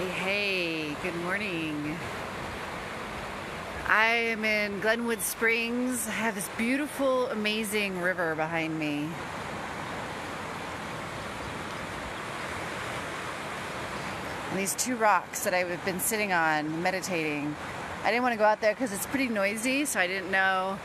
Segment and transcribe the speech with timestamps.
[0.00, 1.94] Hey, hey, good morning.
[3.86, 6.08] I am in Glenwood Springs.
[6.08, 9.10] I have this beautiful, amazing river behind me.
[14.48, 17.54] And these two rocks that I've been sitting on, meditating.
[18.02, 20.78] I didn't want to go out there because it's pretty noisy, so I didn't know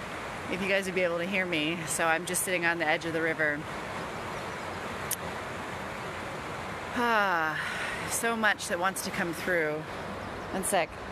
[0.52, 1.78] if you guys would be able to hear me.
[1.88, 3.62] So I'm just sitting on the edge of the river.
[6.98, 7.75] Ah,
[8.16, 9.74] so much that wants to come through.
[10.52, 10.90] One sec.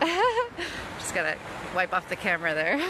[0.98, 1.36] Just gotta
[1.74, 2.78] wipe off the camera there.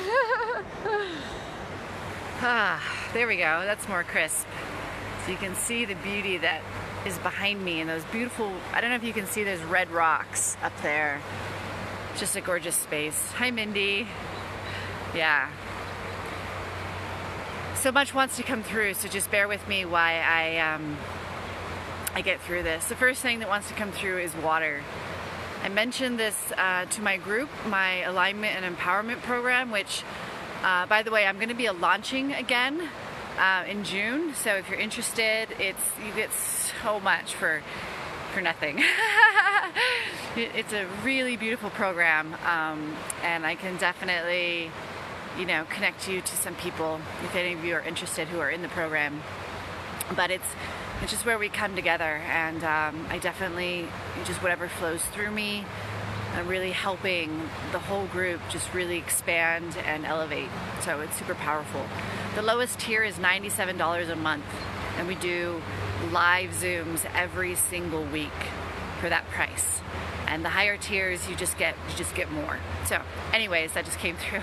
[2.40, 2.80] ah,
[3.12, 3.62] there we go.
[3.64, 4.46] That's more crisp.
[5.24, 6.62] So you can see the beauty that
[7.04, 9.90] is behind me and those beautiful, I don't know if you can see those red
[9.90, 11.20] rocks up there.
[12.16, 13.32] Just a gorgeous space.
[13.32, 14.06] Hi, Mindy.
[15.14, 15.50] Yeah.
[17.74, 20.96] So much wants to come through, so just bear with me why I um,
[22.14, 22.86] I get through this.
[22.86, 24.82] The first thing that wants to come through is water.
[25.64, 30.04] I mentioned this uh, to my group, my alignment and empowerment program, which,
[30.62, 32.88] uh, by the way, I'm going to be launching again
[33.36, 34.32] uh, in June.
[34.34, 37.62] So if you're interested, it's you get so much for
[38.32, 38.78] for nothing.
[40.36, 44.70] it's a really beautiful program, um, and I can definitely,
[45.38, 48.50] you know, connect you to some people if any of you are interested who are
[48.50, 49.20] in the program.
[50.14, 50.46] But it's
[51.02, 53.86] it's just where we come together and um, I definitely
[54.24, 55.64] just whatever flows through me
[56.34, 60.48] I'm really helping the whole group just really expand and elevate.
[60.80, 61.86] So it's super powerful.
[62.34, 64.44] The lowest tier is $97 a month
[64.98, 65.62] and we do
[66.10, 68.32] live zooms every single week
[69.00, 69.80] for that price.
[70.26, 72.58] And the higher tiers you just get you just get more.
[72.86, 73.00] So
[73.32, 74.42] anyways that just came through.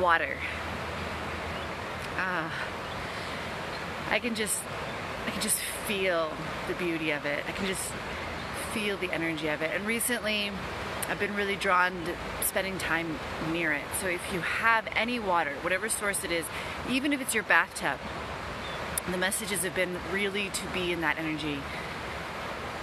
[0.00, 0.36] Water.
[2.16, 2.52] Ah
[4.10, 4.60] I can just
[5.26, 6.32] I can just feel
[6.68, 7.44] the beauty of it.
[7.46, 7.90] I can just
[8.72, 9.70] feel the energy of it.
[9.74, 10.50] And recently
[11.08, 13.18] I've been really drawn to spending time
[13.52, 13.84] near it.
[14.00, 16.44] So if you have any water, whatever source it is,
[16.90, 17.98] even if it's your bathtub,
[19.10, 21.58] the messages have been really to be in that energy.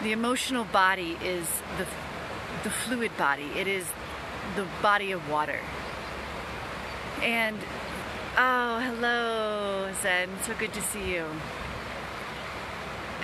[0.04, 1.48] The emotional body is
[1.78, 1.86] the
[2.64, 3.50] the fluid body.
[3.58, 3.86] It is
[4.56, 5.60] the body of water.
[7.22, 7.58] And
[8.36, 10.28] Oh, hello, Zen.
[10.42, 11.28] So good to see you.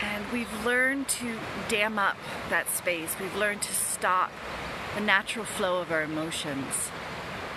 [0.03, 1.35] And we've learned to
[1.67, 2.15] dam up
[2.51, 3.15] that space.
[3.19, 4.31] We've learned to stop
[4.93, 6.91] the natural flow of our emotions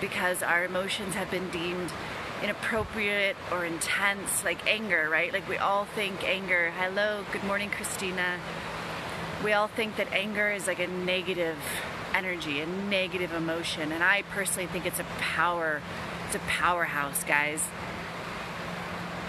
[0.01, 1.93] because our emotions have been deemed
[2.41, 5.31] inappropriate or intense, like anger, right?
[5.31, 6.71] Like we all think anger.
[6.79, 8.39] Hello, good morning, Christina.
[9.43, 11.59] We all think that anger is like a negative
[12.15, 13.91] energy, a negative emotion.
[13.91, 15.83] And I personally think it's a power
[16.35, 17.63] a powerhouse, guys.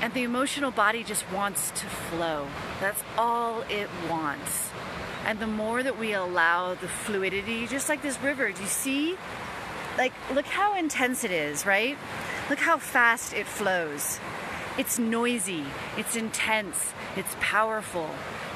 [0.00, 2.46] And the emotional body just wants to flow.
[2.80, 4.70] That's all it wants.
[5.24, 9.16] And the more that we allow the fluidity, just like this river, do you see?
[9.96, 11.96] Like, look how intense it is, right?
[12.50, 14.18] Look how fast it flows.
[14.76, 15.64] It's noisy,
[15.96, 18.10] it's intense, it's powerful.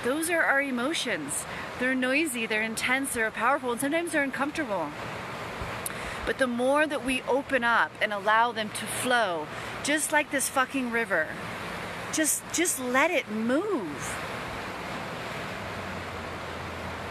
[0.05, 1.45] Those are our emotions.
[1.79, 4.91] They're noisy, they're intense, they're powerful, and sometimes they're uncomfortable.
[6.29, 9.47] But the more that we open up and allow them to flow,
[9.83, 11.27] just like this fucking river,
[12.13, 14.15] just just let it move.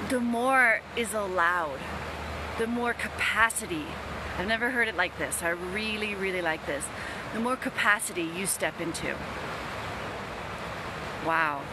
[0.09, 1.79] The more is allowed,
[2.59, 3.85] the more capacity.
[4.37, 5.41] I've never heard it like this.
[5.41, 6.85] I really, really like this.
[7.33, 9.15] The more capacity you step into.
[11.25, 11.63] Wow.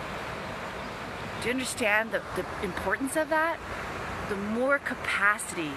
[1.42, 3.58] Do you understand the, the importance of that?
[4.30, 5.72] The more capacity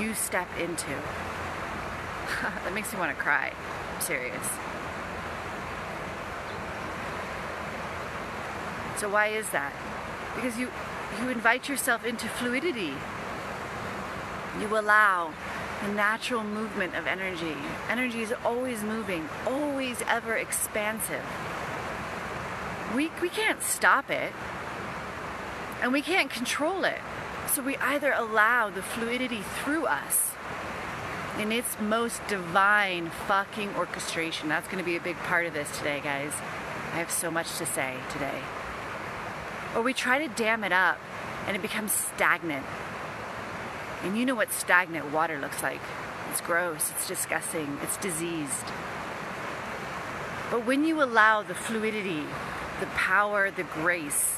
[0.00, 0.90] you step into.
[2.42, 3.52] that makes me want to cry.
[3.94, 4.46] I'm serious.
[8.96, 9.72] So why is that?
[10.34, 10.70] Because you
[11.20, 12.94] you invite yourself into fluidity.
[14.60, 15.32] You allow
[15.84, 17.56] the natural movement of energy.
[17.88, 21.24] Energy is always moving, always ever expansive.
[22.94, 24.32] We, we can't stop it,
[25.82, 27.00] and we can't control it.
[27.52, 30.32] So we either allow the fluidity through us
[31.38, 34.48] in its most divine fucking orchestration.
[34.48, 36.32] That's going to be a big part of this today, guys.
[36.92, 38.40] I have so much to say today.
[39.74, 40.98] Or we try to dam it up
[41.46, 42.64] and it becomes stagnant.
[44.02, 45.80] And you know what stagnant water looks like.
[46.30, 48.66] It's gross, it's disgusting, it's diseased.
[50.50, 52.24] But when you allow the fluidity,
[52.80, 54.36] the power, the grace,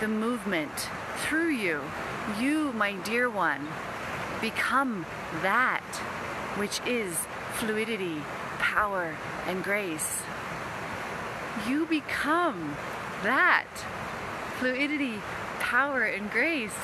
[0.00, 1.80] the movement through you,
[2.40, 3.68] you, my dear one,
[4.40, 5.06] become
[5.42, 5.84] that
[6.56, 7.16] which is
[7.54, 8.22] fluidity,
[8.58, 9.16] power,
[9.46, 10.22] and grace.
[11.68, 12.76] You become
[13.22, 13.66] that
[14.58, 15.20] fluidity,
[15.60, 16.74] power and grace.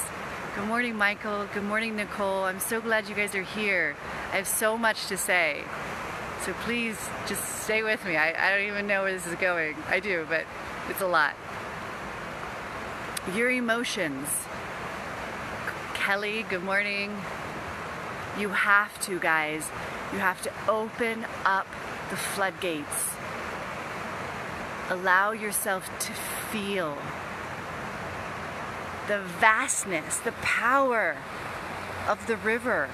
[0.54, 1.46] Good morning, Michael.
[1.54, 2.44] Good morning, Nicole.
[2.44, 3.96] I'm so glad you guys are here.
[4.32, 5.62] I have so much to say.
[6.42, 6.96] So please
[7.26, 8.16] just stay with me.
[8.16, 9.76] I, I don't even know where this is going.
[9.88, 10.44] I do, but
[10.88, 11.34] it's a lot.
[13.34, 14.28] Your emotions.
[16.08, 17.14] Kelly, good morning.
[18.38, 19.68] You have to, guys.
[20.10, 21.66] You have to open up
[22.08, 23.10] the floodgates.
[24.88, 26.12] Allow yourself to
[26.50, 26.96] feel
[29.06, 31.18] the vastness, the power
[32.08, 32.88] of the river.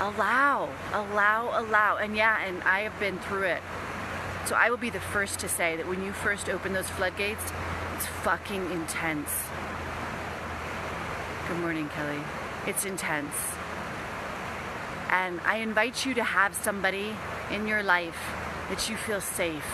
[0.00, 1.98] Allow, allow, allow.
[1.98, 3.62] And yeah, and I have been through it.
[4.46, 7.52] So I will be the first to say that when you first open those floodgates,
[7.96, 9.28] it's fucking intense.
[11.48, 12.20] Good morning, Kelly.
[12.66, 13.34] It's intense.
[15.08, 17.16] And I invite you to have somebody
[17.50, 18.20] in your life
[18.68, 19.64] that you feel safe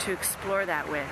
[0.00, 1.06] to explore that with.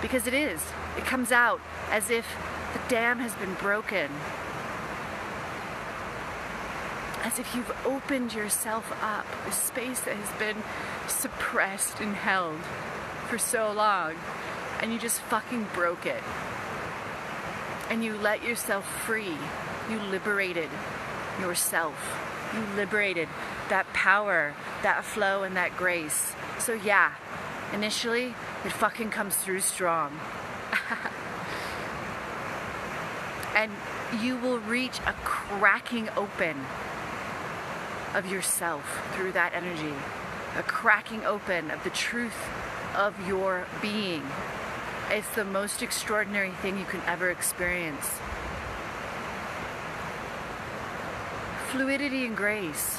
[0.00, 0.60] Because it is.
[0.98, 2.26] It comes out as if
[2.72, 4.10] the dam has been broken.
[7.22, 10.64] As if you've opened yourself up, a space that has been
[11.06, 12.58] suppressed and held
[13.28, 14.14] for so long,
[14.80, 16.24] and you just fucking broke it.
[17.92, 19.36] And you let yourself free.
[19.90, 20.70] You liberated
[21.38, 21.94] yourself.
[22.54, 23.28] You liberated
[23.68, 26.32] that power, that flow, and that grace.
[26.58, 27.12] So, yeah,
[27.74, 28.34] initially,
[28.64, 30.18] it fucking comes through strong.
[33.54, 33.70] and
[34.22, 36.64] you will reach a cracking open
[38.14, 39.92] of yourself through that energy,
[40.56, 42.48] a cracking open of the truth
[42.96, 44.22] of your being.
[45.14, 48.18] It's the most extraordinary thing you can ever experience.
[51.70, 52.98] Fluidity and grace.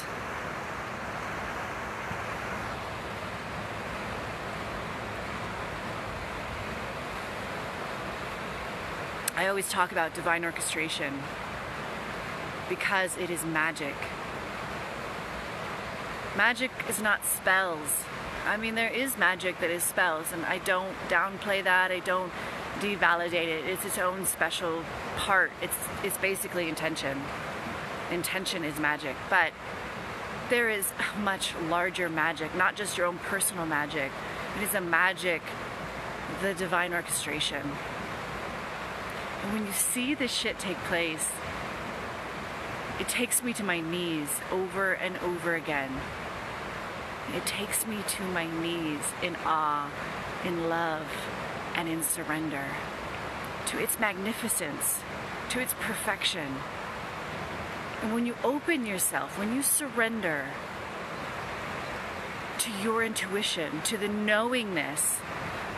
[9.34, 11.20] I always talk about divine orchestration
[12.68, 13.96] because it is magic.
[16.36, 18.04] Magic is not spells.
[18.46, 21.90] I mean, there is magic that is spells, and I don't downplay that.
[21.90, 22.30] I don't
[22.80, 23.64] devalidate it.
[23.64, 24.84] It's its own special
[25.16, 25.50] part.
[25.62, 27.22] It's it's basically intention.
[28.10, 29.52] Intention is magic, but
[30.50, 30.92] there is
[31.22, 34.12] much larger magic, not just your own personal magic.
[34.58, 35.40] It is a magic,
[36.42, 37.62] the divine orchestration.
[39.42, 41.30] And when you see this shit take place,
[43.00, 45.90] it takes me to my knees over and over again.
[47.32, 49.90] It takes me to my knees in awe,
[50.44, 51.06] in love,
[51.74, 52.64] and in surrender
[53.66, 55.00] to its magnificence,
[55.50, 56.56] to its perfection.
[58.02, 60.46] And when you open yourself, when you surrender
[62.58, 65.16] to your intuition, to the knowingness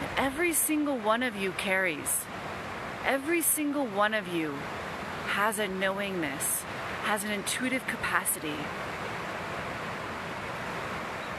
[0.01, 2.25] that every single one of you carries,
[3.07, 4.53] Every single one of you
[5.29, 6.65] has a knowingness,
[7.05, 8.57] has an intuitive capacity.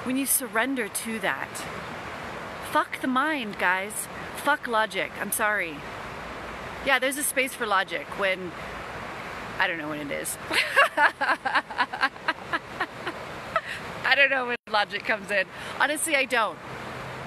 [0.07, 1.49] When you surrender to that,
[2.71, 4.07] fuck the mind, guys.
[4.37, 5.11] Fuck logic.
[5.19, 5.75] I'm sorry.
[6.85, 8.53] Yeah, there's a space for logic when
[9.59, 10.37] I don't know when it is.
[14.05, 15.45] I don't know when logic comes in.
[15.77, 16.57] Honestly, I don't.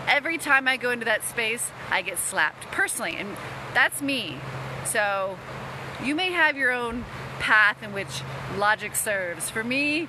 [0.09, 3.15] Every time I go into that space, I get slapped personally.
[3.15, 3.37] And
[3.75, 4.39] that's me.
[4.87, 5.37] So
[6.03, 7.05] you may have your own
[7.41, 8.23] path in which
[8.57, 9.51] logic serves.
[9.51, 10.09] For me,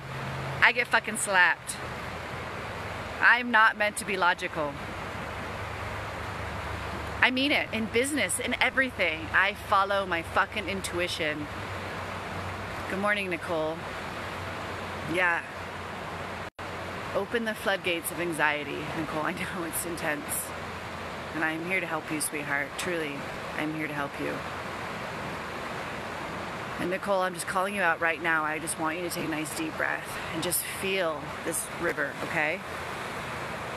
[0.62, 1.76] I get fucking slapped.
[3.22, 4.72] I'm not meant to be logical.
[7.20, 9.20] I mean it in business, in everything.
[9.32, 11.46] I follow my fucking intuition.
[12.90, 13.78] Good morning, Nicole.
[15.14, 15.40] Yeah.
[17.14, 19.22] Open the floodgates of anxiety, Nicole.
[19.22, 20.46] I know it's intense.
[21.36, 22.66] And I'm here to help you, sweetheart.
[22.76, 23.14] Truly,
[23.56, 24.34] I'm here to help you.
[26.80, 28.42] And Nicole, I'm just calling you out right now.
[28.42, 32.10] I just want you to take a nice deep breath and just feel this river,
[32.24, 32.58] okay?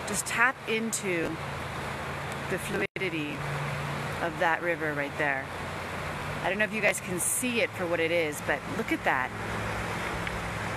[0.08, 1.36] Just tap into
[2.52, 3.38] the fluidity
[4.22, 5.46] of that river right there.
[6.44, 8.92] I don't know if you guys can see it for what it is, but look
[8.92, 9.32] at that.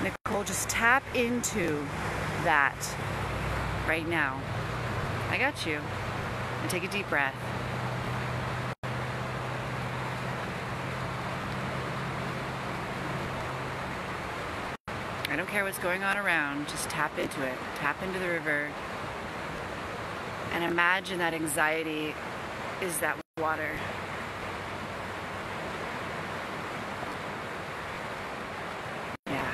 [0.02, 1.84] Nicole, just tap into
[2.44, 2.74] that
[3.86, 4.40] right now.
[5.28, 5.78] I got you
[6.62, 7.34] and take a deep breath.
[15.30, 17.58] I don't care what's going on around, just tap into it.
[17.74, 18.70] Tap into the river
[20.52, 22.14] and imagine that anxiety
[22.80, 23.70] is that water.
[29.26, 29.44] Yeah.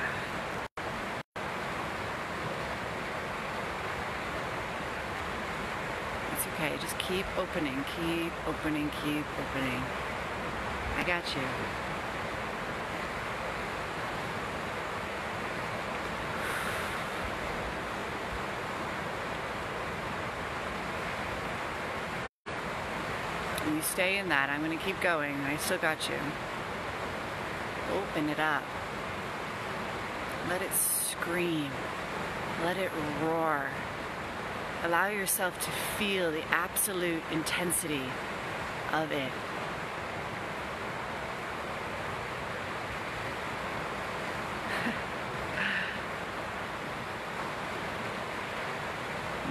[6.33, 6.77] It's okay.
[6.79, 9.83] Just keep opening, keep opening, keep opening.
[10.97, 11.84] I got you.
[23.85, 24.49] Stay in that.
[24.49, 25.35] I'm going to keep going.
[25.41, 26.15] I still got you.
[27.93, 28.63] Open it up.
[30.49, 31.69] Let it scream.
[32.63, 32.91] Let it
[33.23, 33.67] roar.
[34.83, 38.03] Allow yourself to feel the absolute intensity
[38.91, 39.31] of it.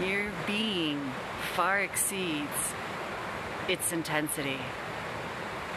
[0.06, 1.12] Your being
[1.54, 2.73] far exceeds
[3.68, 4.58] its intensity.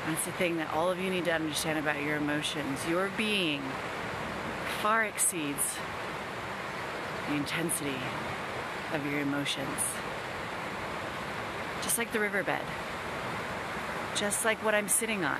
[0.07, 2.79] That's the thing that all of you need to understand about your emotions.
[2.87, 3.61] Your being
[4.81, 5.77] far exceeds
[7.27, 7.99] the intensity
[8.93, 9.79] of your emotions.
[11.81, 12.61] Just like the riverbed.
[14.15, 15.39] Just like what I'm sitting on.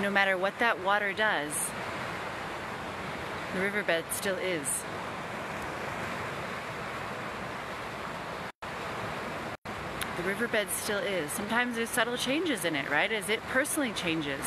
[0.00, 1.52] No matter what that water does,
[3.54, 4.82] the riverbed still is.
[10.22, 11.32] The riverbed still is.
[11.32, 13.10] Sometimes there's subtle changes in it, right?
[13.10, 14.40] As it personally changes,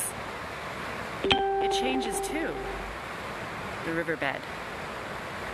[1.24, 2.50] it changes too,
[3.84, 4.40] the riverbed.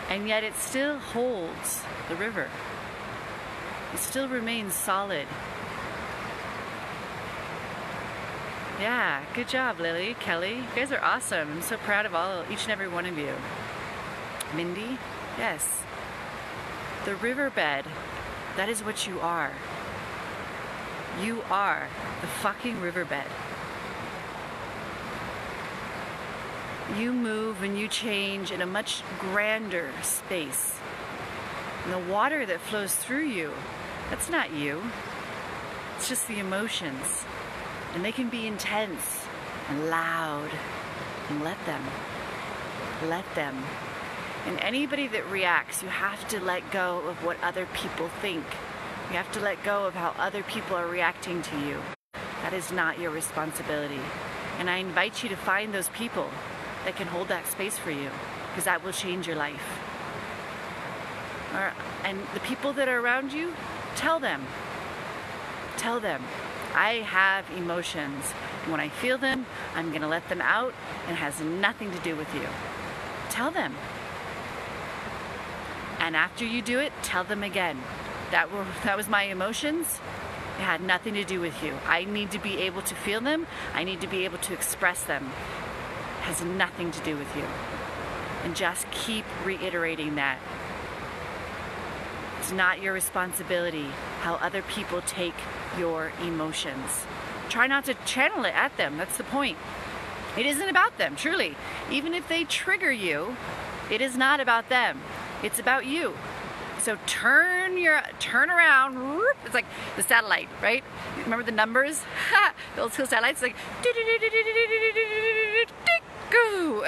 [0.10, 2.50] And yet it still holds the river.
[3.94, 5.25] It still remains solid.
[8.80, 10.58] Yeah, good job, Lily, Kelly.
[10.58, 11.51] You guys are awesome.
[11.51, 13.34] I'm so proud of all, each and every one of you.
[14.56, 15.00] Mindy,
[15.38, 15.82] yes.
[17.06, 17.86] The riverbed,
[18.56, 19.51] that is what you are.
[21.20, 21.88] You are
[22.22, 23.25] the fucking riverbed.
[26.98, 30.75] You move and you change in a much grander space.
[31.84, 33.51] And the water that flows through you,
[34.10, 34.82] that's not you.
[35.98, 37.25] It's just the emotions.
[37.94, 39.25] And they can be intense
[39.70, 40.50] and loud.
[41.30, 41.84] And let them.
[43.08, 43.63] Let them.
[44.48, 48.44] And anybody that reacts, you have to let go of what other people think.
[49.12, 51.82] You have to let go of how other people are reacting to you.
[52.44, 54.00] That is not your responsibility.
[54.58, 56.30] And I invite you to find those people
[56.86, 58.10] that can hold that space for you
[58.48, 59.62] because that will change your life.
[62.06, 63.53] And the people that are around you,
[63.98, 64.46] tell them.
[65.75, 66.24] Tell them,
[66.74, 68.24] I have emotions.
[68.68, 70.74] When I feel them, I'm going to let them out
[71.08, 72.48] and it has nothing to do with you.
[73.30, 73.75] Tell them.
[76.00, 77.77] And after you do it, tell them again
[78.32, 80.00] that were that was my emotions
[80.62, 81.74] it had nothing to do with you.
[81.88, 83.48] I need to be able to feel them.
[83.74, 85.26] I need to be able to express them.
[86.20, 87.46] It has nothing to do with you.
[88.44, 90.38] And just keep reiterating that.
[92.40, 93.88] It's not your responsibility
[94.20, 95.34] how other people take
[95.80, 97.08] your emotions.
[97.50, 98.98] Try not to channel it at them.
[98.98, 99.58] That's the point.
[100.38, 101.56] It isn't about them truly.
[101.90, 103.36] Even if they trigger you
[103.90, 105.02] it is not about them.
[105.44, 106.14] It's about you
[106.82, 109.22] so turn your turn around.
[109.46, 110.84] It's like the satellite, right?
[111.24, 112.02] Remember the numbers?
[112.76, 113.56] the old school satellites, like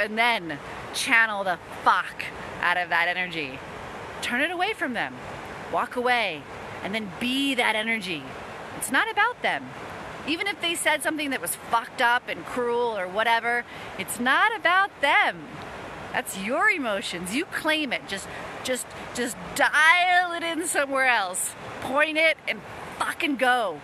[0.04, 0.60] and then
[0.94, 2.26] channel the fuck
[2.62, 3.58] out of that energy.
[4.22, 5.16] Turn it away from them.
[5.72, 6.44] Walk away,
[6.84, 8.24] and then be that energy.
[8.78, 9.70] It's not about them.
[10.28, 13.66] Even if they said something that was fucked up and cruel or whatever,
[13.98, 15.48] it's not about them.
[16.14, 17.36] That's your emotions.
[17.36, 18.08] You claim it.
[18.08, 18.28] Just
[18.64, 21.56] just just dial it in somewhere else.
[21.82, 22.62] Point it and
[23.00, 23.82] fucking go.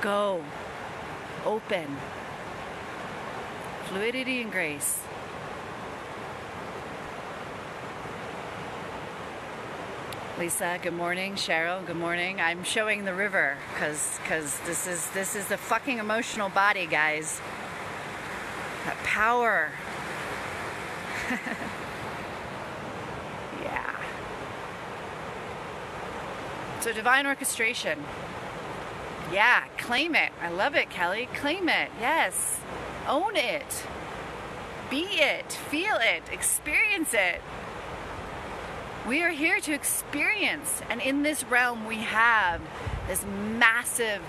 [0.00, 0.44] Go.
[1.46, 1.96] Open.
[3.84, 5.00] Fluidity and grace.
[10.36, 11.34] Lisa, good morning.
[11.34, 12.40] Cheryl, good morning.
[12.40, 17.40] I'm showing the river because because this is this is the fucking emotional body, guys.
[18.84, 19.70] That power
[23.62, 23.94] yeah.
[26.80, 27.98] So divine orchestration.
[29.32, 30.32] Yeah, claim it.
[30.40, 31.28] I love it, Kelly.
[31.34, 31.90] Claim it.
[32.00, 32.60] Yes.
[33.06, 33.86] Own it.
[34.90, 35.52] Be it.
[35.52, 36.22] Feel it.
[36.32, 37.42] Experience it.
[39.06, 42.60] We are here to experience, and in this realm, we have
[43.06, 43.24] this
[43.56, 44.20] massive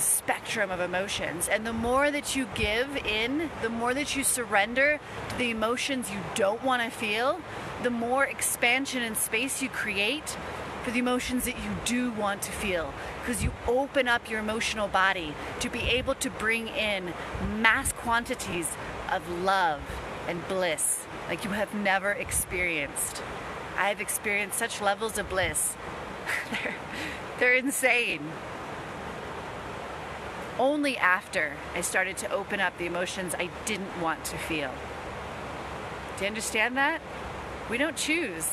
[0.00, 1.48] spectrum of emotions.
[1.48, 6.10] And the more that you give in, the more that you surrender to the emotions
[6.10, 7.40] you don't want to feel,
[7.82, 10.36] the more expansion and space you create
[10.82, 12.92] for the emotions that you do want to feel.
[13.20, 17.12] Because you open up your emotional body to be able to bring in
[17.60, 18.68] mass quantities
[19.10, 19.80] of love
[20.28, 23.22] and bliss like you have never experienced.
[23.76, 25.76] I have experienced such levels of bliss.
[26.50, 26.74] they're,
[27.38, 28.32] they're insane.
[30.58, 34.72] Only after I started to open up the emotions I didn't want to feel.
[36.16, 37.00] Do you understand that?
[37.70, 38.48] We don't choose.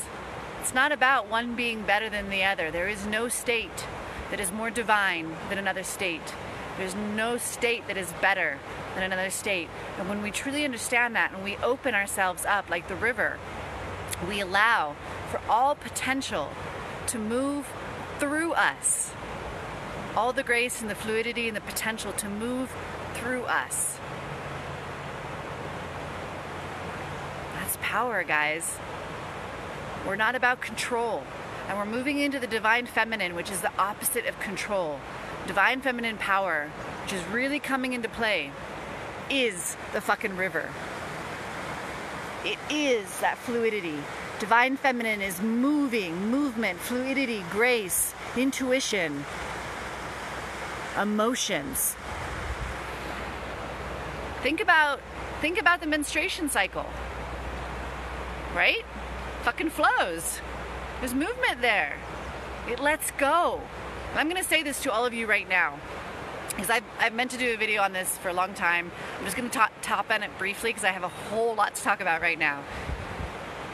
[0.62, 2.72] It's not about one being better than the other.
[2.72, 3.86] There is no state
[4.30, 6.34] that is more divine than another state.
[6.78, 8.60] There's no state that is better
[8.96, 9.70] than another state.
[9.98, 13.38] And when we truly understand that and we open ourselves up like the river,
[14.28, 14.96] we allow
[15.30, 16.50] for all potential
[17.08, 17.72] to move
[18.20, 19.12] through us.
[20.18, 22.74] All the grace and the fluidity and the potential to move
[23.16, 24.00] through us.
[27.54, 28.78] That's power, guys.
[30.08, 31.24] We're not about control.
[31.68, 35.00] And we're moving into the divine feminine, which is the opposite of control.
[35.48, 36.70] Divine feminine power,
[37.04, 38.52] which is really coming into play,
[39.30, 40.70] is the fucking river.
[42.46, 43.98] It is that fluidity.
[44.40, 49.26] Divine feminine is moving, movement, fluidity, grace, intuition,
[50.98, 51.96] emotions.
[54.42, 55.00] Think about
[55.42, 56.86] think about the menstruation cycle.
[58.56, 58.86] Right?
[59.44, 60.40] Fucking flows.
[61.00, 61.98] There's movement there.
[62.70, 63.62] It lets go.
[64.16, 65.78] I'm going to say this to all of you right now
[66.50, 68.92] because I've, I've meant to do a video on this for a long time.
[69.18, 71.84] I'm just going to top on it briefly because I have a whole lot to
[71.84, 72.64] talk about right now.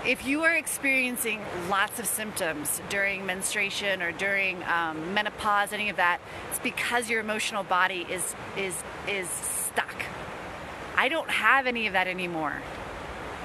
[0.06, 1.40] If you are experiencing
[1.70, 7.20] lots of symptoms during menstruation or during um, menopause, any of that, it's because your
[7.20, 8.76] emotional body is is
[9.08, 9.94] is stuck.
[10.98, 12.64] I don't have any of that anymore.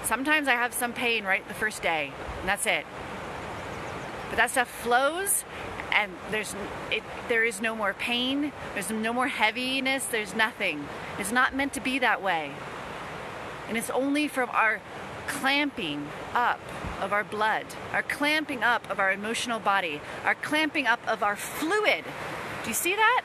[0.05, 2.11] Sometimes I have some pain right the first day,
[2.41, 2.87] and that's it.
[4.31, 5.45] But that stuff flows
[5.93, 6.55] and there's
[6.91, 10.85] it, there is no more pain there's no more heaviness there's nothing
[11.17, 12.53] it's not meant to be that way
[13.69, 14.81] and it's only from our
[15.27, 16.61] clamping up
[17.01, 21.37] of our blood our clamping up of our emotional body our clamping up of our
[21.37, 22.05] fluid
[22.63, 23.23] do you see that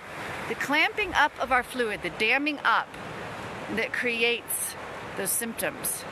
[0.50, 2.88] the clamping up of our fluid the damming up
[3.76, 4.76] that creates
[5.18, 6.04] those symptoms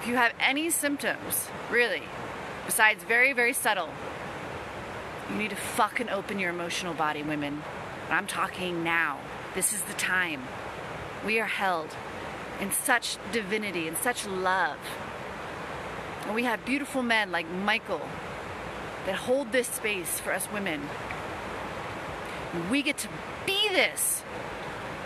[0.00, 2.02] if you have any symptoms really
[2.66, 3.90] besides very very subtle
[5.32, 7.62] you need to fucking open your emotional body, women.
[8.10, 9.18] I'm talking now.
[9.54, 10.42] This is the time.
[11.24, 11.88] We are held
[12.62, 14.78] in such divinity and such love.
[16.26, 18.00] And we have beautiful men like Michael
[19.04, 20.80] that hold this space for us women.
[22.70, 23.08] We get to
[23.46, 24.22] be this.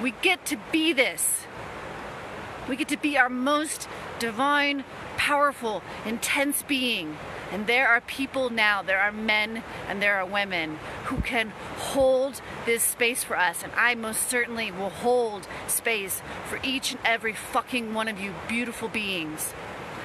[0.02, 1.46] We get to be this.
[2.68, 3.88] We get to be our most
[4.18, 4.84] divine,
[5.16, 7.16] powerful, intense being
[7.52, 12.40] and there are people now, there are men and there are women who can hold
[12.64, 13.62] this space for us.
[13.62, 18.34] And I most certainly will hold space for each and every fucking one of you
[18.48, 19.54] beautiful beings.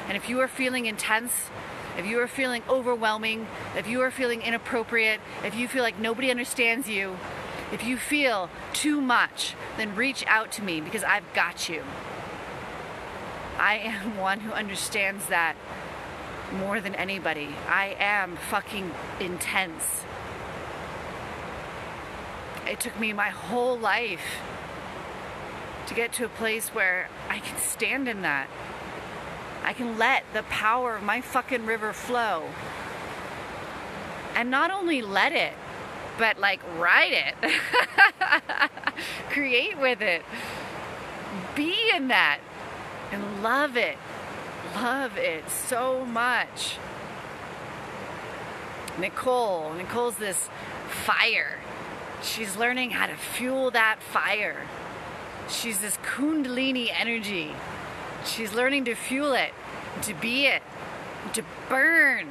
[0.08, 1.50] And if you are feeling intense,
[1.98, 6.30] if you are feeling overwhelming, if you are feeling inappropriate, if you feel like nobody
[6.30, 7.18] understands you,
[7.72, 11.84] if you feel too much, then reach out to me because I've got you.
[13.58, 15.56] I am one who understands that
[16.54, 17.50] more than anybody.
[17.68, 20.04] I am fucking intense.
[22.70, 24.40] It took me my whole life
[25.88, 28.48] to get to a place where I can stand in that.
[29.64, 32.50] I can let the power of my fucking river flow.
[34.36, 35.54] And not only let it,
[36.18, 37.36] but like ride it.
[39.30, 40.24] Create with it.
[41.56, 42.40] Be in that
[43.12, 43.98] and love it
[44.76, 46.78] love it so much.
[49.00, 50.50] Nicole, Nicole's this
[50.90, 51.60] fire.
[52.24, 54.68] She's learning how to fuel that fire.
[55.50, 57.52] She's this Kundalini energy.
[58.26, 59.54] She's learning to fuel it,
[60.04, 60.62] to be it,
[61.34, 62.28] to burn.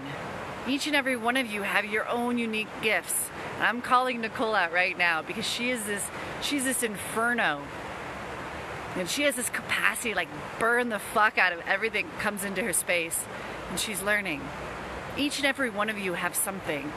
[0.69, 3.31] Each and every one of you have your own unique gifts.
[3.61, 6.07] I'm calling Nicole out right now because she is this
[6.41, 7.63] she's this inferno
[8.97, 12.45] and she has this capacity to like burn the fuck out of everything that comes
[12.45, 13.25] into her space.
[13.71, 14.41] And she's learning.
[15.17, 16.93] Each and every one of you have something.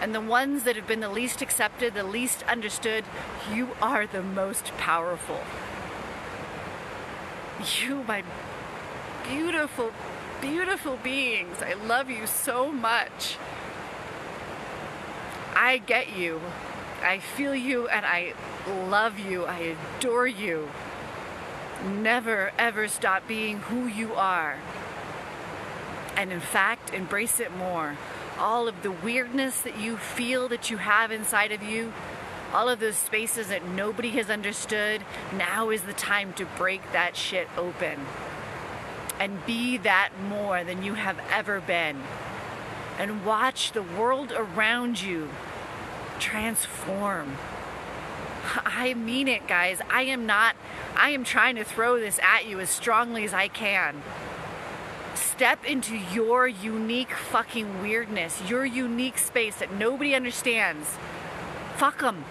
[0.00, 3.04] And the ones that have been the least accepted, the least understood,
[3.52, 5.40] you are the most powerful.
[7.80, 8.24] You, my
[9.28, 9.92] beautiful,
[10.40, 13.36] beautiful beings, I love you so much.
[15.54, 16.40] I get you.
[17.04, 18.32] I feel you and I
[18.88, 19.44] love you.
[19.44, 20.68] I adore you.
[21.84, 24.56] Never ever stop being who you are.
[26.16, 27.96] And in fact, embrace it more.
[28.38, 31.92] All of the weirdness that you feel that you have inside of you,
[32.52, 35.02] all of those spaces that nobody has understood,
[35.36, 37.98] now is the time to break that shit open
[39.18, 42.02] and be that more than you have ever been.
[42.98, 45.30] And watch the world around you
[46.18, 47.36] transform.
[48.64, 49.80] I mean it, guys.
[49.90, 50.56] I am not,
[50.96, 54.02] I am trying to throw this at you as strongly as I can.
[55.14, 60.88] Step into your unique fucking weirdness, your unique space that nobody understands.
[61.76, 62.24] Fuck them.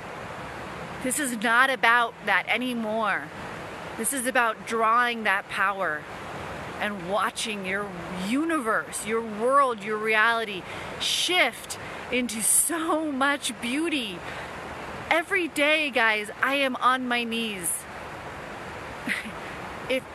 [1.04, 3.24] This is not about that anymore.
[3.98, 6.02] This is about drawing that power
[6.80, 7.88] and watching your
[8.28, 10.64] universe, your world, your reality
[11.00, 11.78] shift
[12.12, 14.18] into so much beauty.
[15.12, 17.70] Every day, guys, I am on my knees.
[19.90, 20.06] if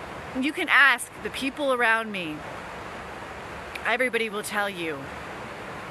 [0.41, 2.35] you can ask the people around me,
[3.85, 4.97] everybody will tell you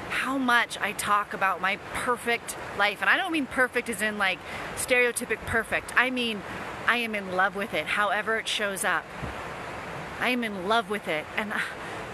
[0.08, 3.00] how much I talk about my perfect life.
[3.00, 4.40] And I don't mean perfect as in like
[4.74, 5.92] stereotypic perfect.
[5.96, 6.42] I mean,
[6.88, 9.04] I am in love with it, however it shows up.
[10.18, 11.26] I am in love with it.
[11.36, 11.60] And uh,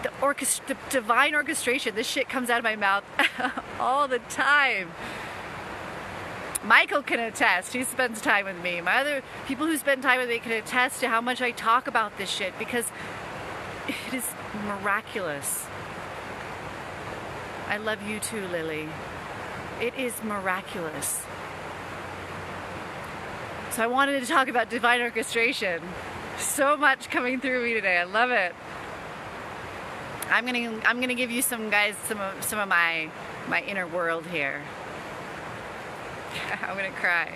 [0.03, 3.05] the, orchest- the divine orchestration, this shit comes out of my mouth
[3.81, 4.91] all the time.
[6.65, 7.73] Michael can attest.
[7.73, 8.81] He spends time with me.
[8.81, 11.89] My other people who spend time with me can attest to how much I talk
[11.89, 12.87] about this shit because
[13.89, 14.29] it is
[14.65, 15.67] miraculous.
[17.69, 18.89] I love you too, Lily.
[19.81, 21.23] It is miraculous.
[23.71, 25.83] So I wanted to talk about divine orchestration.
[26.39, 27.99] So much coming through me today.
[27.99, 28.55] I love it.
[30.31, 33.11] I'm gonna I'm gonna give you some guys some of some of my
[33.49, 34.63] my inner world here.
[36.63, 37.33] I'm gonna cry.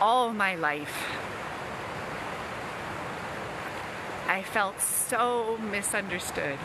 [0.00, 1.06] All my life,
[4.28, 6.58] I felt so misunderstood.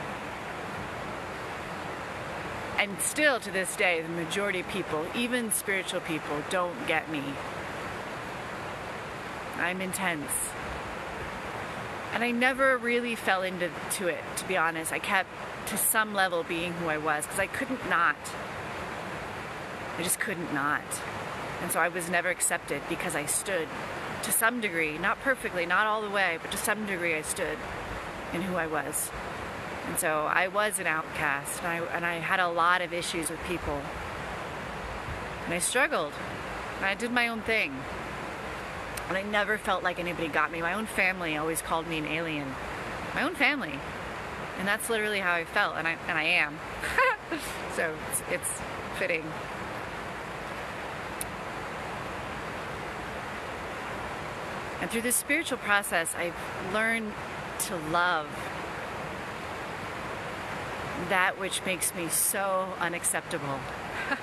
[2.78, 7.24] And still to this day, the majority of people, even spiritual people, don't get me.
[9.58, 10.32] I'm intense.
[12.14, 14.92] And I never really fell into to it, to be honest.
[14.92, 15.30] I kept
[15.68, 18.18] to some level being who I was because I couldn't not.
[19.98, 20.82] I just couldn't not.
[21.62, 23.68] And so I was never accepted because I stood
[24.24, 27.58] to some degree, not perfectly, not all the way, but to some degree I stood
[28.34, 29.12] in who I was.
[29.88, 33.30] And so I was an outcast, and I, and I had a lot of issues
[33.30, 33.82] with people.
[35.46, 36.14] And I struggled,
[36.78, 37.76] and I did my own thing.
[39.10, 40.62] And I never felt like anybody got me.
[40.62, 42.48] My own family always called me an alien.
[43.14, 43.78] My own family.
[44.60, 46.60] And that's literally how I felt, and I, and I am.
[47.76, 48.62] so it's, it's
[48.98, 49.24] fitting.
[54.82, 56.36] And through this spiritual process, I've
[56.74, 57.14] learned
[57.68, 58.28] to love
[61.10, 63.60] that which makes me so unacceptable.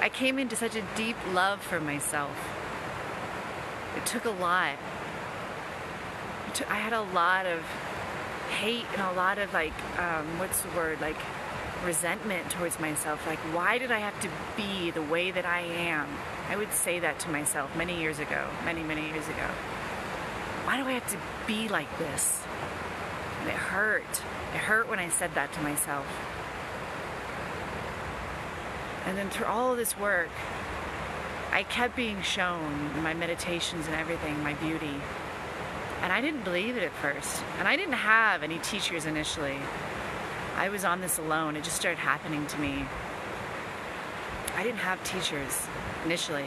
[0.00, 2.36] I came into such a deep love for myself.
[3.96, 4.76] It took a lot.
[6.68, 7.60] I had a lot of
[8.60, 11.00] hate and a lot of like, um, what's the word?
[11.00, 11.16] Like
[11.84, 13.24] resentment towards myself.
[13.26, 16.08] Like, why did I have to be the way that I am?
[16.48, 19.46] I would say that to myself many years ago, many, many years ago.
[20.64, 22.42] Why do I have to be like this?
[23.40, 24.22] And it hurt.
[24.54, 26.06] It hurt when I said that to myself.
[29.06, 30.28] And then through all this work,
[31.52, 34.94] I kept being shown my meditations and everything, my beauty.
[36.08, 37.42] And I didn't believe it at first.
[37.58, 39.58] And I didn't have any teachers initially.
[40.56, 41.54] I was on this alone.
[41.54, 42.86] It just started happening to me.
[44.56, 45.66] I didn't have teachers
[46.06, 46.46] initially.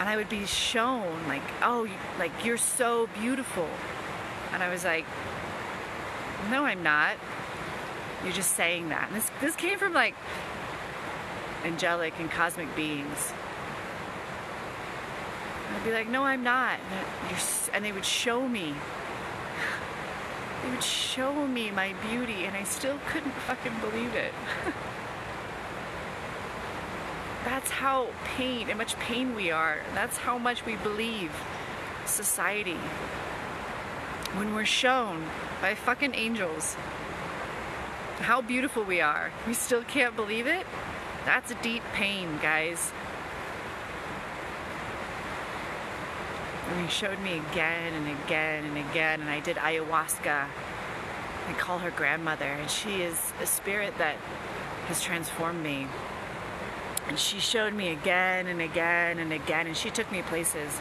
[0.00, 3.68] And I would be shown, like, oh, like, you're so beautiful.
[4.52, 5.04] And I was like,
[6.50, 7.14] no, I'm not.
[8.24, 9.06] You're just saying that.
[9.06, 10.16] And this, this came from like
[11.62, 13.32] angelic and cosmic beings.
[15.74, 16.78] I'd be like, no, I'm not.
[17.72, 18.74] And they would show me.
[20.62, 24.32] They would show me my beauty, and I still couldn't fucking believe it.
[27.44, 29.80] That's how pain and much pain we are.
[29.94, 31.32] That's how much we believe
[32.06, 32.78] society.
[34.34, 35.24] When we're shown
[35.60, 36.76] by fucking angels
[38.22, 39.30] how beautiful we are.
[39.46, 40.64] We still can't believe it?
[41.24, 42.92] That's a deep pain, guys.
[46.72, 50.46] And he showed me again and again and again, and I did ayahuasca.
[51.48, 54.16] I call her grandmother, and she is a spirit that
[54.86, 55.86] has transformed me.
[57.08, 60.80] And she showed me again and again and again, and she took me places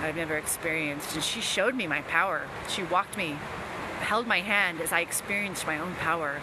[0.00, 1.14] I've never experienced.
[1.14, 2.42] And she showed me my power.
[2.68, 3.36] She walked me
[4.00, 6.40] held my hand as I experienced my own power.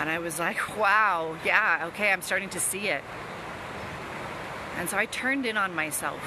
[0.00, 3.02] And I was like, wow, yeah, okay, I'm starting to see it.
[4.78, 6.20] And so I turned in on myself.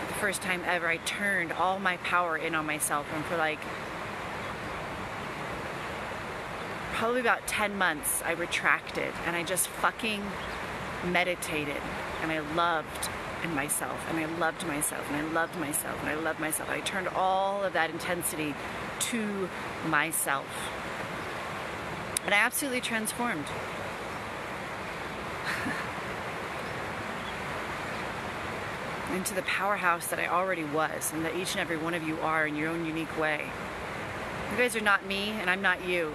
[0.00, 3.06] For the first time ever I turned all my power in on myself.
[3.14, 3.60] And for like
[6.92, 10.22] probably about 10 months, I retracted and I just fucking
[11.06, 11.80] meditated
[12.22, 13.08] and I loved
[13.54, 16.68] myself and I loved myself and I loved myself and I loved myself.
[16.68, 18.54] I turned all of that intensity
[18.98, 19.48] to
[19.86, 20.46] myself.
[22.26, 23.46] And I absolutely transformed.
[29.14, 32.18] Into the powerhouse that I already was and that each and every one of you
[32.20, 33.46] are in your own unique way.
[34.50, 36.14] You guys are not me and I'm not you,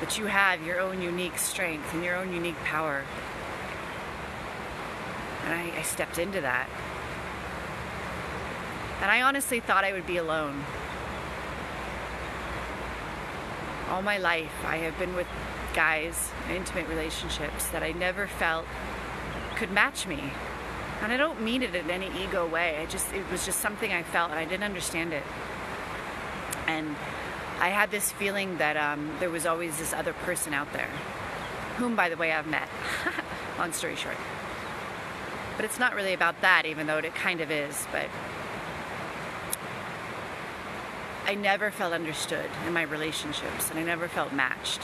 [0.00, 3.02] but you have your own unique strength and your own unique power.
[5.44, 6.68] And I, I stepped into that.
[9.00, 10.64] And I honestly thought I would be alone.
[13.90, 15.28] All my life, I have been with
[15.74, 18.66] guys, intimate relationships that I never felt
[19.56, 20.32] could match me.
[21.02, 22.78] And I don't mean it in any ego way.
[22.78, 25.22] I just, it was just something I felt and I didn't understand it.
[26.66, 26.96] And
[27.60, 30.90] I had this feeling that um, there was always this other person out there,
[31.76, 32.68] whom, by the way, I've met.
[33.58, 34.16] Long story short.
[35.56, 37.86] But it's not really about that, even though it kind of is.
[37.92, 38.08] But
[41.26, 44.82] I never felt understood in my relationships, and I never felt matched.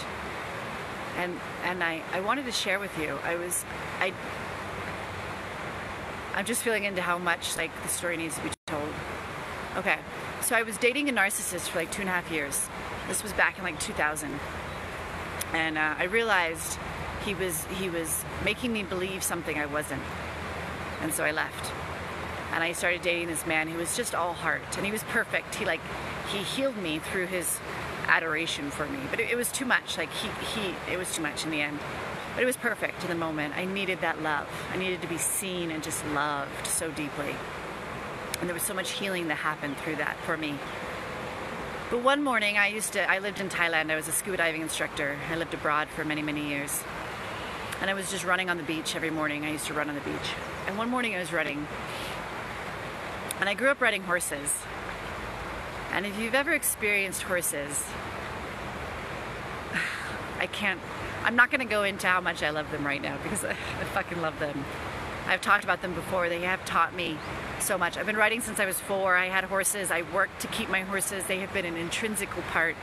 [1.19, 3.19] And and I, I wanted to share with you.
[3.23, 3.65] I was
[4.01, 4.15] I
[6.35, 8.89] I'm just feeling into how much like the story needs to be told.
[9.77, 9.99] Okay,
[10.41, 12.69] so I was dating a narcissist for like two and a half years.
[13.09, 14.31] This was back in like 2000,
[15.53, 16.79] and uh, I realized
[17.25, 20.03] he was he was making me believe something I wasn't,
[21.03, 21.73] and so I left.
[22.53, 25.55] And I started dating this man who was just all heart, and he was perfect.
[25.55, 25.81] He like
[26.31, 27.59] he healed me through his
[28.07, 29.99] adoration for me, but it, it was too much.
[29.99, 31.79] Like he he it was too much in the end.
[32.35, 33.55] But it was perfect in the moment.
[33.57, 34.49] I needed that love.
[34.73, 37.35] I needed to be seen and just loved so deeply.
[38.41, 40.59] And there was so much healing that happened through that for me.
[41.91, 43.91] But one morning, I used to, I lived in Thailand.
[43.91, 45.19] I was a scuba diving instructor.
[45.31, 46.83] I lived abroad for many, many years.
[47.83, 49.45] And I was just running on the beach every morning.
[49.45, 50.33] I used to run on the beach.
[50.67, 51.67] And one morning I was running.
[53.41, 54.57] And I grew up riding horses.
[55.93, 57.85] And if you've ever experienced horses,
[60.39, 60.81] I can't
[61.25, 63.85] I'm not to go into how much I love them right now because I, I
[63.85, 64.65] fucking love them.
[65.27, 66.29] I've talked about them before.
[66.29, 67.17] They have taught me
[67.61, 67.97] so much.
[67.97, 69.17] I've been riding since I was four.
[69.17, 69.91] I had horses.
[69.91, 71.25] I worked to keep my horses.
[71.27, 72.75] They have been an intrinsical part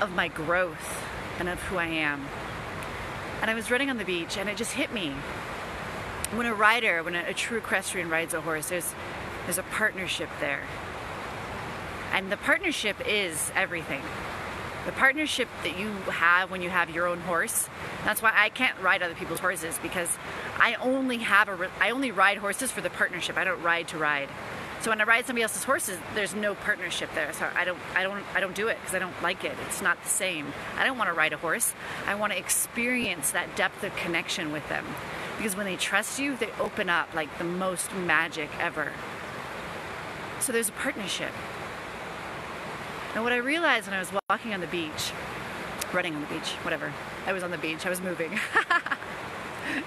[0.00, 1.04] of my growth
[1.38, 2.26] and of who I am.
[3.40, 5.10] And I was running on the beach and it just hit me.
[6.34, 8.92] When a rider, when a, a true equestrian rides a horse, there's
[9.44, 10.64] there's a partnership there.
[12.12, 14.02] And the partnership is everything
[14.88, 17.68] the partnership that you have when you have your own horse.
[18.06, 20.08] That's why I can't ride other people's horses because
[20.58, 23.36] I only have a I only ride horses for the partnership.
[23.36, 24.30] I don't ride to ride.
[24.80, 27.34] So when I ride somebody else's horses, there's no partnership there.
[27.34, 29.52] So I don't I don't I don't do it because I don't like it.
[29.66, 30.46] It's not the same.
[30.78, 31.74] I don't want to ride a horse.
[32.06, 34.86] I want to experience that depth of connection with them.
[35.36, 38.90] Because when they trust you, they open up like the most magic ever.
[40.40, 41.32] So there's a partnership.
[43.14, 45.12] And what I realized when I was walking on the beach,
[45.92, 46.92] running on the beach, whatever,
[47.26, 48.32] I was on the beach, I was moving.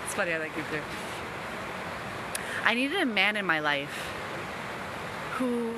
[0.05, 0.81] it's funny how that came through.
[2.63, 4.11] I needed a man in my life
[5.33, 5.73] who,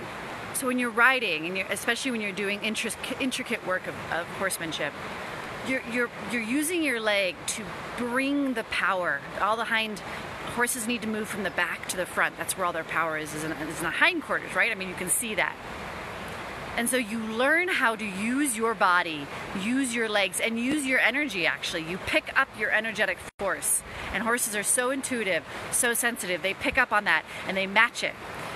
[0.53, 4.27] so when you're riding, and you're, especially when you're doing intric- intricate work of, of
[4.39, 4.93] horsemanship,
[5.67, 7.63] you're, you're, you're using your leg to
[7.97, 9.21] bring the power.
[9.41, 9.99] All the hind
[10.56, 12.38] horses need to move from the back to the front.
[12.38, 14.71] That's where all their power is, is in, is in the hindquarters, right?
[14.71, 15.56] I mean, you can see that.
[16.75, 19.27] And so you learn how to use your body,
[19.62, 21.83] use your legs, and use your energy actually.
[21.83, 23.83] You pick up your energetic force.
[24.13, 26.41] And horses are so intuitive, so sensitive.
[26.41, 28.13] They pick up on that and they match it.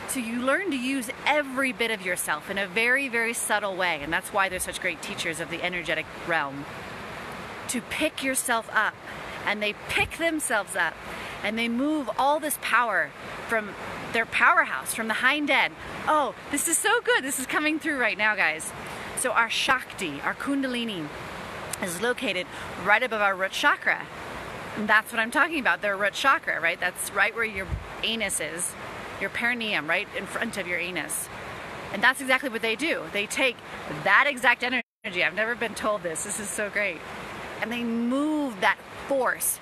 [0.09, 3.99] So you learn to use every bit of yourself in a very, very subtle way.
[4.01, 6.65] And that's why they're such great teachers of the energetic realm.
[7.69, 8.95] To pick yourself up.
[9.47, 10.93] And they pick themselves up
[11.43, 13.09] and they move all this power
[13.47, 13.73] from
[14.11, 15.73] their powerhouse, from the hind end.
[16.07, 17.23] Oh, this is so good.
[17.23, 18.71] This is coming through right now, guys.
[19.17, 21.07] So our Shakti, our Kundalini,
[21.81, 22.45] is located
[22.83, 24.05] right above our root chakra.
[24.75, 26.79] And that's what I'm talking about, their root chakra, right?
[26.79, 27.67] That's right where your
[28.03, 28.73] anus is,
[29.19, 31.29] your perineum, right in front of your anus.
[31.93, 33.03] And that's exactly what they do.
[33.13, 33.55] They take
[34.03, 34.83] that exact energy.
[35.05, 36.25] I've never been told this.
[36.25, 36.99] This is so great.
[37.61, 38.77] And they move that
[39.07, 39.59] force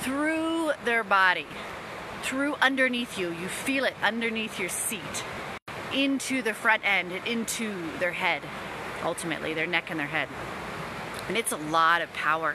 [0.00, 1.46] through their body,
[2.22, 3.30] through underneath you.
[3.30, 5.24] You feel it underneath your seat,
[5.92, 8.42] into the front end and into their head,
[9.04, 10.28] ultimately, their neck and their head.
[11.28, 12.54] And it's a lot of power.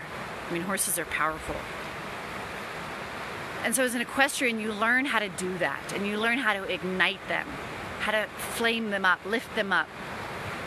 [0.50, 1.56] I mean, horses are powerful.
[3.64, 6.54] And so, as an equestrian, you learn how to do that and you learn how
[6.54, 7.48] to ignite them,
[8.00, 9.88] how to flame them up, lift them up.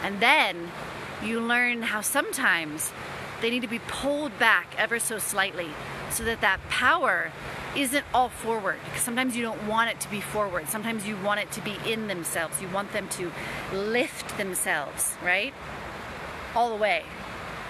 [0.03, 0.71] And then
[1.25, 2.93] you learn how sometimes
[3.45, 5.69] they need to be pulled back ever so slightly
[6.09, 7.31] so that that power
[7.77, 8.79] isn't all forward.
[8.87, 10.67] Because sometimes you don't want it to be forward.
[10.71, 12.63] Sometimes you want it to be in themselves.
[12.63, 13.31] You want them to
[13.71, 15.53] lift themselves, right?
[16.55, 17.03] All the way.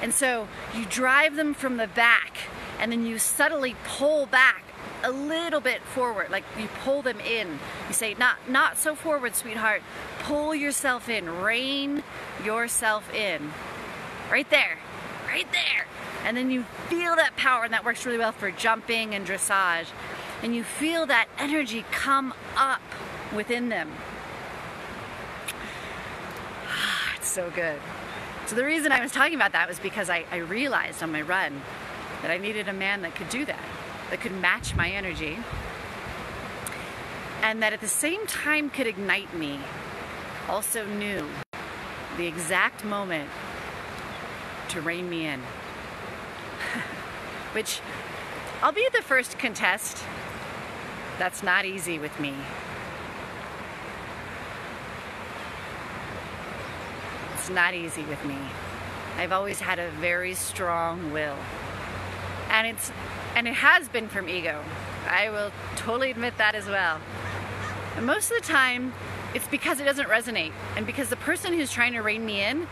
[0.01, 2.39] And so you drive them from the back
[2.79, 4.63] and then you subtly pull back
[5.03, 7.59] a little bit forward like you pull them in
[7.89, 9.83] you say not not so forward sweetheart
[10.21, 12.03] pull yourself in rein
[12.43, 13.53] yourself in
[14.31, 14.79] right there
[15.35, 15.87] right there.
[16.25, 19.89] And then you feel that power and that works really well for jumping and dressage.
[20.45, 22.83] And you feel that energy come up
[23.35, 23.91] within them.
[27.17, 27.81] It's so good.
[28.47, 31.23] So the reason I was talking about that was because I, I realized on my
[31.23, 31.63] run
[32.23, 33.65] that I needed a man that could do that
[34.11, 35.39] that could match my energy
[37.43, 39.59] and that at the same time could ignite me,
[40.49, 41.27] also knew
[42.19, 43.29] the exact moment
[44.75, 45.41] to rein me in.
[47.53, 47.81] Which
[48.63, 50.03] I'll be the first contest.
[51.19, 52.35] That's not easy with me.
[57.35, 58.37] It's not easy with me.
[59.17, 61.37] I've always had a very strong will.
[62.51, 62.91] And it's
[63.37, 64.63] and it has been from ego.
[65.09, 67.01] I will totally admit that as well.
[67.97, 68.93] And most of the time,
[69.35, 70.53] it's because it doesn't resonate.
[70.77, 72.67] And because the person who's trying to rein me in,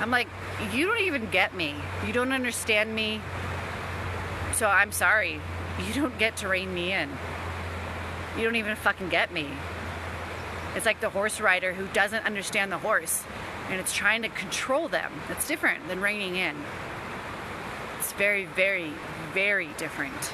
[0.00, 0.28] I'm like,
[0.72, 1.74] you don't even get me.
[2.06, 3.20] You don't understand me.
[4.54, 5.40] So I'm sorry.
[5.86, 7.10] You don't get to rein me in.
[8.36, 9.48] You don't even fucking get me.
[10.76, 13.24] It's like the horse rider who doesn't understand the horse
[13.70, 15.12] and it's trying to control them.
[15.30, 16.56] It's different than reining in.
[17.98, 18.92] It's very, very,
[19.32, 20.32] very different.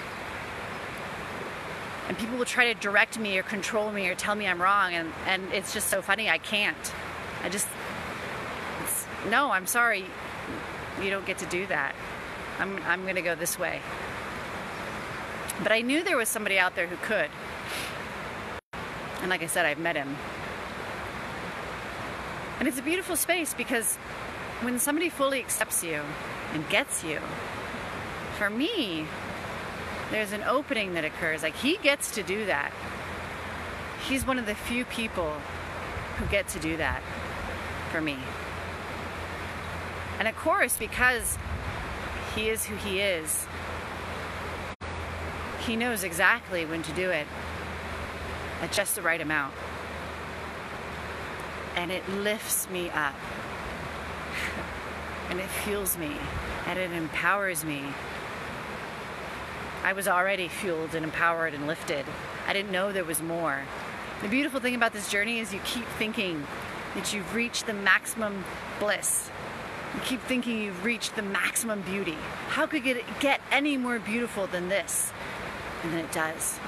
[2.09, 4.95] And people will try to direct me or control me or tell me I'm wrong,
[4.95, 6.29] and, and it's just so funny.
[6.29, 6.93] I can't.
[7.45, 7.69] I just,
[9.29, 10.05] no, I'm sorry.
[11.03, 11.95] You don't get to do that.
[12.59, 13.81] I'm, I'm going to go this way.
[15.63, 17.31] But I knew there was somebody out there who could.
[19.21, 20.17] And like I said, I've met him.
[22.59, 23.97] And it's a beautiful space because
[24.63, 26.03] when somebody fully accepts you
[26.53, 27.19] and gets you,
[28.37, 29.07] for me,
[30.11, 31.43] there's an opening that occurs.
[31.43, 32.73] Like he gets to do that.
[34.09, 35.33] He's one of the few people
[36.17, 37.03] who get to do that
[37.91, 38.19] for me.
[40.21, 41.37] And of course, because
[42.37, 43.47] he is who he is,
[45.67, 47.27] he knows exactly when to do it
[48.63, 49.53] at just the right amount.
[51.75, 53.17] And it lifts me up.
[55.31, 56.13] and it fuels me.
[56.69, 57.83] And it empowers me
[59.83, 62.05] I was already fueled and empowered and lifted.
[62.47, 63.63] I didn't know there was more.
[64.21, 66.47] The beautiful thing about this journey is you keep thinking
[66.95, 68.45] that you've reached the maximum
[68.79, 69.31] bliss.
[69.95, 72.17] You keep thinking you've reached the maximum beauty.
[72.49, 75.13] How could it get any more beautiful than this?
[75.83, 76.59] And then it does.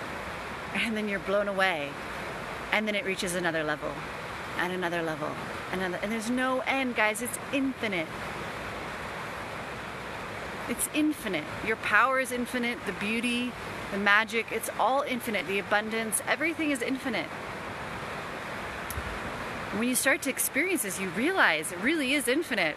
[0.74, 1.90] And then you're blown away.
[2.72, 3.92] And then it reaches another level
[4.58, 5.30] and another level.
[5.72, 7.22] And, another, and there's no end, guys.
[7.22, 8.08] It's infinite.
[10.68, 11.44] It's infinite.
[11.66, 13.52] Your power is infinite, the beauty,
[13.90, 15.46] the magic, it's all infinite.
[15.46, 17.26] The abundance, everything is infinite.
[19.76, 22.76] When you start to experience this, you realize it really is infinite.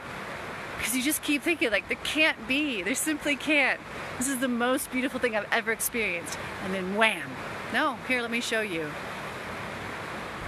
[0.77, 2.83] Because you just keep thinking, like, there can't be.
[2.83, 3.79] There simply can't.
[4.17, 6.37] This is the most beautiful thing I've ever experienced.
[6.63, 7.29] And then wham.
[7.73, 8.89] No, here, let me show you.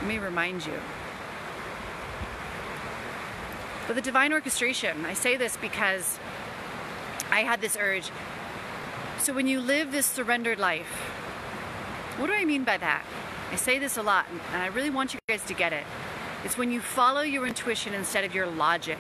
[0.02, 0.80] Let me remind you.
[3.88, 6.20] But the divine orchestration, I say this because
[7.32, 8.12] I had this urge.
[9.20, 10.86] So when you live this surrendered life,
[12.18, 13.04] what do I mean by that?
[13.52, 15.86] I say this a lot, and I really want you guys to get it.
[16.44, 19.00] It's when you follow your intuition instead of your logic.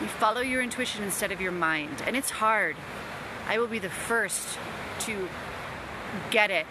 [0.00, 2.02] You follow your intuition instead of your mind.
[2.06, 2.76] And it's hard.
[3.48, 4.58] I will be the first
[5.00, 5.28] to
[6.30, 6.66] get it,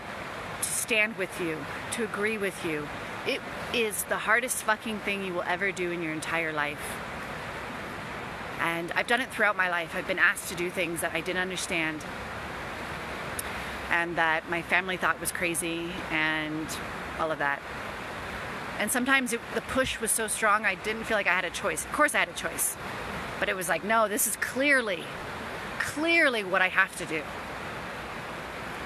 [0.62, 1.58] to stand with you,
[1.94, 2.88] to agree with you.
[3.26, 3.42] It
[3.74, 6.82] is the hardest fucking thing you will ever do in your entire life.
[8.60, 9.96] And I've done it throughout my life.
[9.96, 12.04] I've been asked to do things that I didn't understand
[13.90, 16.68] and that my family thought was crazy and
[17.20, 17.62] all of that.
[18.80, 21.50] And sometimes it, the push was so strong, I didn't feel like I had a
[21.50, 21.86] choice.
[21.86, 22.76] Of course, I had a choice.
[23.46, 25.04] But it was like, no, this is clearly,
[25.78, 27.22] clearly what I have to do.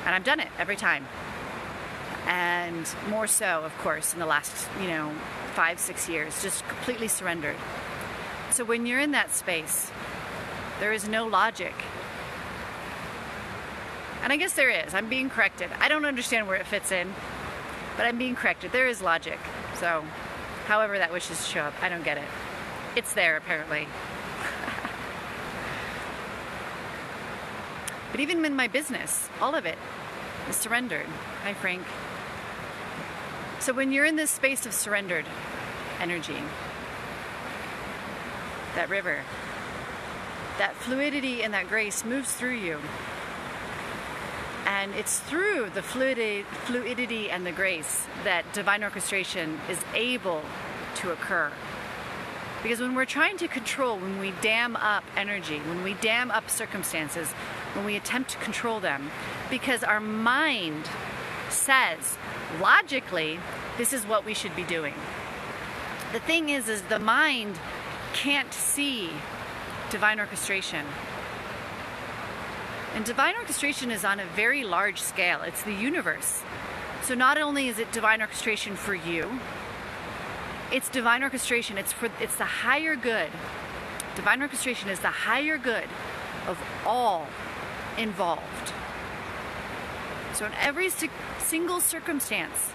[0.05, 1.07] And I've done it every time.
[2.27, 5.13] And more so, of course, in the last, you know,
[5.53, 7.55] five, six years, just completely surrendered.
[8.51, 9.91] So when you're in that space,
[10.81, 11.73] there is no logic.
[14.23, 14.93] And I guess there is.
[14.93, 15.69] I'm being corrected.
[15.79, 17.13] I don't understand where it fits in,
[17.95, 18.73] but I'm being corrected.
[18.73, 19.39] There is logic.
[19.75, 20.03] So,
[20.65, 22.27] however that wishes to show up, I don't get it.
[22.97, 23.87] It's there, apparently.
[28.11, 29.77] But even in my business, all of it
[30.49, 31.07] is surrendered.
[31.43, 31.83] Hi, Frank.
[33.59, 35.25] So, when you're in this space of surrendered
[35.99, 36.41] energy,
[38.75, 39.19] that river,
[40.57, 42.79] that fluidity and that grace moves through you.
[44.65, 50.43] And it's through the fluidity and the grace that divine orchestration is able
[50.95, 51.51] to occur.
[52.61, 56.49] Because when we're trying to control, when we dam up energy, when we dam up
[56.49, 57.33] circumstances,
[57.73, 59.11] when we attempt to control them,
[59.49, 60.89] because our mind
[61.49, 62.17] says
[62.59, 63.39] logically
[63.77, 64.93] this is what we should be doing.
[66.11, 67.59] The thing is is the mind
[68.13, 69.11] can't see
[69.89, 70.85] divine orchestration.
[72.95, 75.41] And divine orchestration is on a very large scale.
[75.43, 76.41] It's the universe.
[77.03, 79.39] So not only is it divine orchestration for you,
[80.71, 81.77] it's divine orchestration.
[81.77, 83.29] It's for it's the higher good.
[84.15, 85.87] Divine orchestration is the higher good
[86.47, 87.27] of all
[87.99, 88.73] involved.
[90.33, 90.89] So in every
[91.39, 92.71] single circumstance,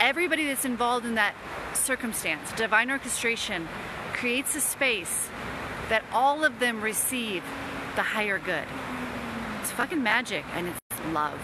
[0.00, 1.34] everybody that's involved in that
[1.72, 3.68] circumstance, divine orchestration
[4.12, 5.28] creates a space
[5.88, 7.42] that all of them receive
[7.94, 8.64] the higher good.
[9.60, 10.80] It's fucking magic and it's
[11.12, 11.40] love.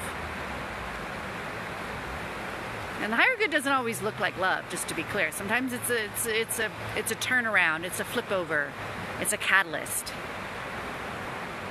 [3.01, 5.32] And the higher good doesn't always look like love, just to be clear.
[5.32, 8.72] Sometimes it's a it's a, it's a it's a turnaround, it's a flip over,
[9.20, 10.12] it's a catalyst.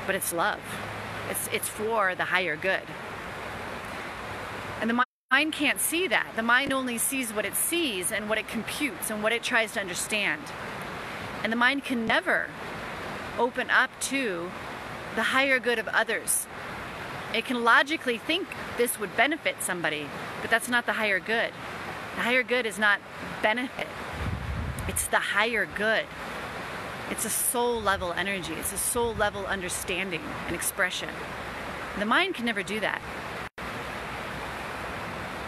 [0.08, 0.60] But it's love.
[1.30, 2.84] It's it's for the higher good.
[4.82, 6.28] And the mind can't see that.
[6.36, 9.74] The mind only sees what it sees and what it computes and what it tries
[9.74, 10.42] to understand.
[11.44, 12.48] And the mind can never
[13.38, 14.50] open up to
[15.16, 16.48] the higher good of others.
[17.34, 20.08] It can logically think this would benefit somebody,
[20.42, 21.52] but that's not the higher good.
[22.16, 23.00] The higher good is not
[23.42, 23.88] benefit,
[24.88, 26.06] it's the higher good.
[27.12, 31.10] It's a soul level energy, it's a soul level understanding and expression.
[31.98, 33.02] The mind can never do that.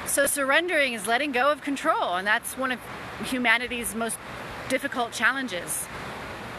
[0.08, 2.80] So, surrendering is letting go of control, and that's one of
[3.24, 4.18] humanity's most
[4.68, 5.86] difficult challenges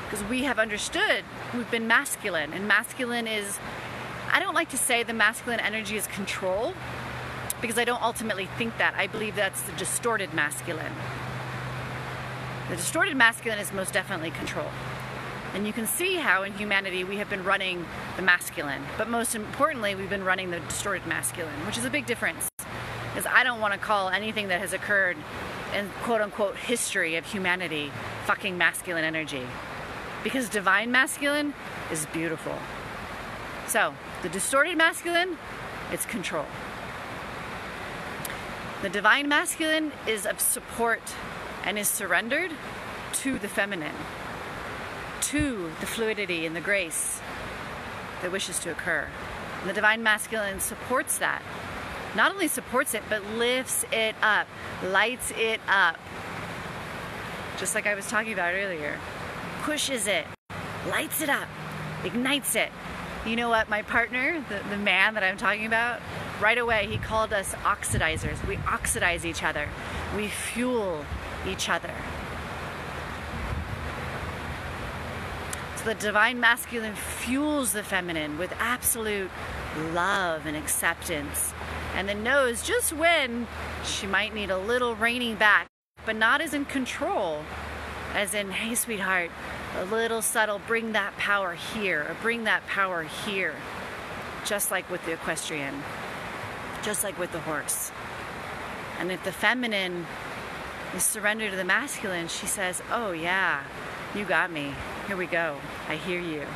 [0.04, 1.24] because we have understood
[1.54, 3.58] we've been masculine, and masculine is,
[4.30, 6.74] I don't like to say the masculine energy is control
[7.60, 8.94] because I don't ultimately think that.
[8.94, 10.92] I believe that's the distorted masculine.
[12.72, 14.64] The distorted masculine is most definitely control.
[15.52, 17.84] And you can see how in humanity we have been running
[18.16, 22.06] the masculine, but most importantly, we've been running the distorted masculine, which is a big
[22.06, 22.48] difference.
[22.56, 25.18] Because I don't want to call anything that has occurred
[25.76, 27.92] in quote unquote history of humanity
[28.24, 29.46] fucking masculine energy.
[30.24, 31.52] Because divine masculine
[31.90, 32.56] is beautiful.
[33.66, 33.92] So,
[34.22, 35.36] the distorted masculine,
[35.92, 36.46] it's control.
[38.80, 41.02] The divine masculine is of support
[41.64, 42.50] and is surrendered
[43.12, 43.94] to the feminine,
[45.22, 47.20] to the fluidity and the grace
[48.22, 49.06] that wishes to occur.
[49.60, 51.42] And the divine masculine supports that
[52.14, 54.46] not only supports it, but lifts it up,
[54.84, 55.98] lights it up.
[57.58, 58.98] Just like I was talking about earlier.
[59.62, 60.26] Pushes it,
[60.88, 61.48] lights it up,
[62.04, 62.70] ignites it.
[63.24, 63.68] You know what?
[63.68, 66.00] My partner, the, the man that I'm talking about,
[66.40, 68.44] right away he called us oxidizers.
[68.46, 69.68] We oxidize each other,
[70.16, 71.04] we fuel
[71.46, 71.92] each other.
[75.76, 79.30] So the divine masculine fuels the feminine with absolute
[79.92, 81.52] love and acceptance
[81.94, 83.46] and then knows just when
[83.84, 85.66] she might need a little reining back,
[86.06, 87.44] but not as in control,
[88.14, 89.30] as in, hey, sweetheart,
[89.78, 93.54] a little subtle, bring that power here, or bring that power here,
[94.44, 95.82] just like with the equestrian,
[96.82, 97.90] just like with the horse.
[98.98, 100.06] And if the feminine
[100.94, 103.62] is surrendered to the masculine, she says, oh, yeah,
[104.14, 104.74] you got me.
[105.06, 105.56] Here we go.
[105.88, 106.46] I hear you.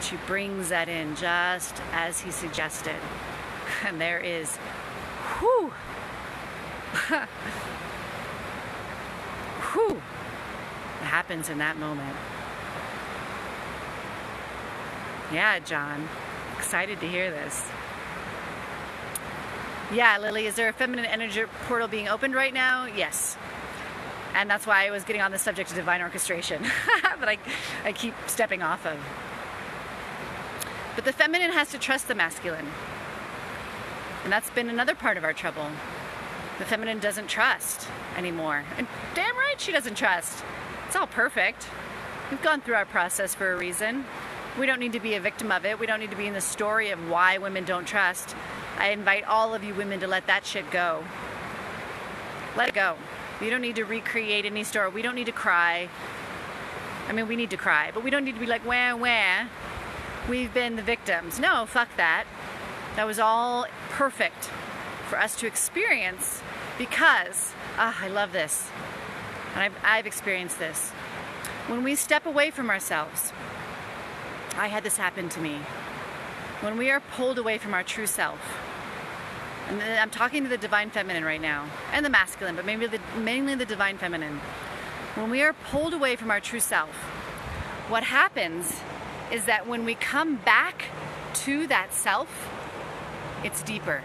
[0.00, 2.96] She brings that in just as he suggested
[3.84, 4.56] and there is,
[5.38, 5.68] whew,
[9.72, 12.16] whew, it happens in that moment.
[15.32, 16.08] Yeah, John,
[16.56, 17.66] excited to hear this.
[19.92, 22.86] Yeah, Lily, is there a feminine energy portal being opened right now?
[22.86, 23.36] Yes.
[24.34, 26.62] And that's why I was getting on the subject of divine orchestration
[27.02, 27.38] that I,
[27.84, 28.98] I keep stepping off of.
[30.96, 32.66] But the feminine has to trust the masculine.
[34.24, 35.66] And that's been another part of our trouble.
[36.58, 38.64] The feminine doesn't trust anymore.
[38.78, 40.42] And damn right she doesn't trust.
[40.86, 41.66] It's all perfect.
[42.30, 44.04] We've gone through our process for a reason.
[44.58, 45.78] We don't need to be a victim of it.
[45.78, 48.34] We don't need to be in the story of why women don't trust.
[48.78, 51.04] I invite all of you women to let that shit go.
[52.56, 52.96] Let it go.
[53.40, 54.90] You don't need to recreate any story.
[54.90, 55.88] We don't need to cry.
[57.08, 59.46] I mean, we need to cry, but we don't need to be like, wah, wah.
[60.28, 61.38] We've been the victims.
[61.38, 62.24] No, fuck that.
[62.96, 64.50] That was all perfect
[65.08, 66.40] for us to experience
[66.78, 68.68] because, ah, I love this.
[69.54, 70.90] And I've, I've experienced this.
[71.66, 73.32] When we step away from ourselves,
[74.56, 75.58] I had this happen to me.
[76.60, 78.38] When we are pulled away from our true self,
[79.70, 83.54] I'm talking to the divine feminine right now, and the masculine, but maybe the, mainly
[83.54, 84.38] the divine feminine.
[85.14, 86.94] When we are pulled away from our true self,
[87.88, 88.80] what happens
[89.32, 90.86] is that when we come back
[91.34, 92.50] to that self,
[93.42, 94.02] it's deeper.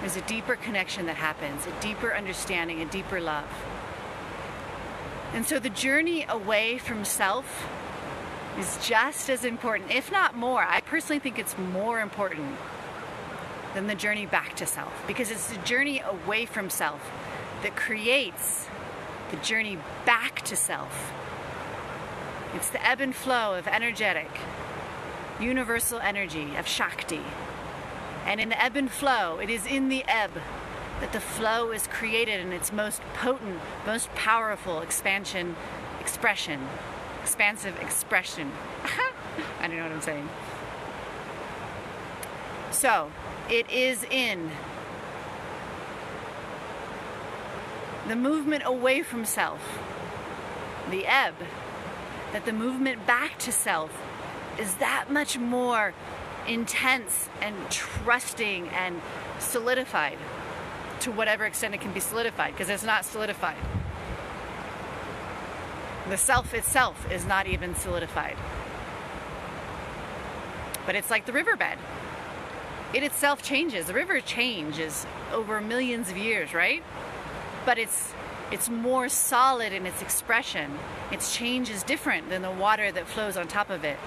[0.00, 3.48] There's a deeper connection that happens, a deeper understanding, a deeper love.
[5.34, 7.68] And so the journey away from self
[8.58, 10.62] is just as important, if not more.
[10.62, 12.56] I personally think it's more important
[13.74, 17.10] than the journey back to self because it's the journey away from self
[17.62, 18.66] that creates
[19.30, 21.12] the journey back to self.
[22.54, 24.30] It's the ebb and flow of energetic,
[25.40, 27.22] universal energy, of Shakti.
[28.26, 30.32] And in the ebb and flow, it is in the ebb
[31.00, 35.56] that the flow is created in its most potent, most powerful expansion,
[36.00, 36.60] expression,
[37.22, 38.50] expansive expression.
[39.60, 40.28] I don't know what I'm saying.
[42.70, 43.10] So,
[43.48, 44.50] it is in
[48.08, 49.60] the movement away from self,
[50.90, 51.34] the ebb,
[52.32, 53.90] that the movement back to self
[54.58, 55.94] is that much more
[56.46, 59.00] intense and trusting and
[59.38, 60.18] solidified
[61.00, 63.56] to whatever extent it can be solidified because it's not solidified.
[66.10, 68.36] The self itself is not even solidified.
[70.84, 71.78] But it's like the riverbed.
[72.92, 73.86] It itself changes.
[73.86, 76.82] The river changes over millions of years, right?
[77.64, 78.12] But it's
[78.50, 80.72] it's more solid in its expression.
[81.12, 83.98] Its change is different than the water that flows on top of it.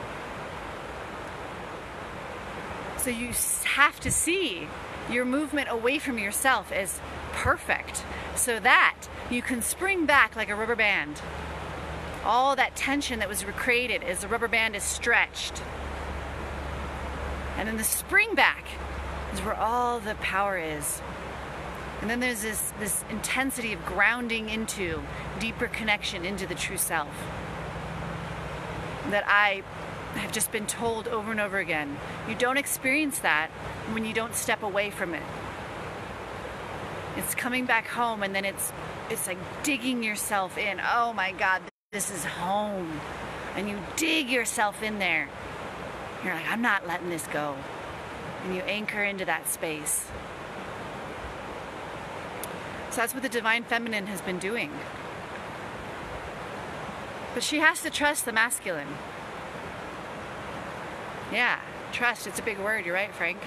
[2.97, 3.31] So you
[3.63, 4.67] have to see
[5.09, 6.99] your movement away from yourself as
[7.31, 8.03] perfect
[8.35, 8.95] so that
[9.29, 11.21] you can spring back like a rubber band.
[12.25, 15.61] All that tension that was created as the rubber band is stretched.
[17.57, 18.65] And then the spring back
[19.33, 21.01] is where all the power is.
[22.01, 25.01] And then there's this, this intensity of grounding into
[25.39, 27.07] deeper connection into the true self
[29.09, 29.63] that I
[30.15, 31.97] have just been told over and over again.
[32.27, 33.49] You don't experience that
[33.91, 35.23] when you don't step away from it.
[37.17, 38.71] It's coming back home and then it's
[39.09, 40.81] it's like digging yourself in.
[40.93, 41.61] Oh my god,
[41.93, 42.99] this is home.
[43.55, 45.29] And you dig yourself in there.
[46.25, 47.55] You're like, I'm not letting this go.
[48.43, 50.07] And you anchor into that space.
[52.89, 54.71] So that's what the divine feminine has been doing.
[57.33, 58.87] But she has to trust the masculine.
[61.31, 61.59] Yeah,
[61.91, 62.85] trust, it's a big word.
[62.85, 63.37] You're right, Frank.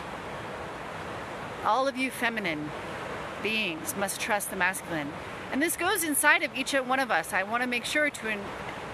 [1.65, 2.71] All of you feminine
[3.43, 5.13] beings must trust the masculine.
[5.57, 7.33] And this goes inside of each one of us.
[7.33, 8.39] I want to make sure to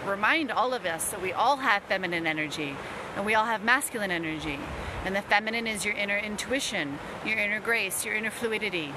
[0.07, 2.77] remind all of us that we all have feminine energy
[3.17, 4.61] and we all have masculine energy.
[5.05, 8.95] And the feminine is your inner intuition, your inner grace, your inner fluidity.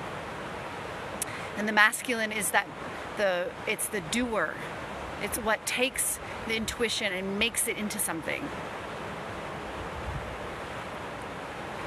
[1.57, 2.67] And the masculine is that
[3.17, 4.53] the it's the doer.
[5.23, 8.47] It's what takes the intuition and makes it into something.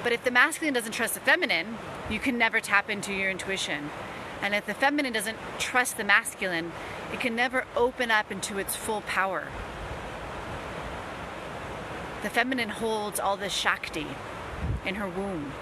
[0.02, 1.78] But if the masculine doesn't trust the feminine,
[2.10, 3.90] you can never tap into your intuition.
[4.42, 6.72] And if the feminine doesn't trust the masculine,
[7.12, 9.48] it can never open up into its full power.
[12.22, 14.06] The feminine holds all this Shakti
[14.84, 15.52] in her womb.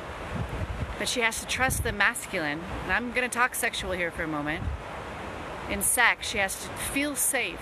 [0.98, 2.60] But she has to trust the masculine.
[2.84, 4.64] And I'm going to talk sexual here for a moment.
[5.70, 7.60] In sex, she has to feel safe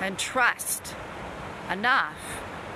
[0.00, 0.94] and trust
[1.70, 2.16] enough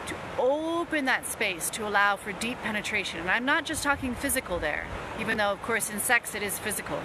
[0.06, 3.20] to open that space to allow for deep penetration.
[3.20, 4.86] And I'm not just talking physical there,
[5.20, 6.98] even though, of course, in sex it is physical,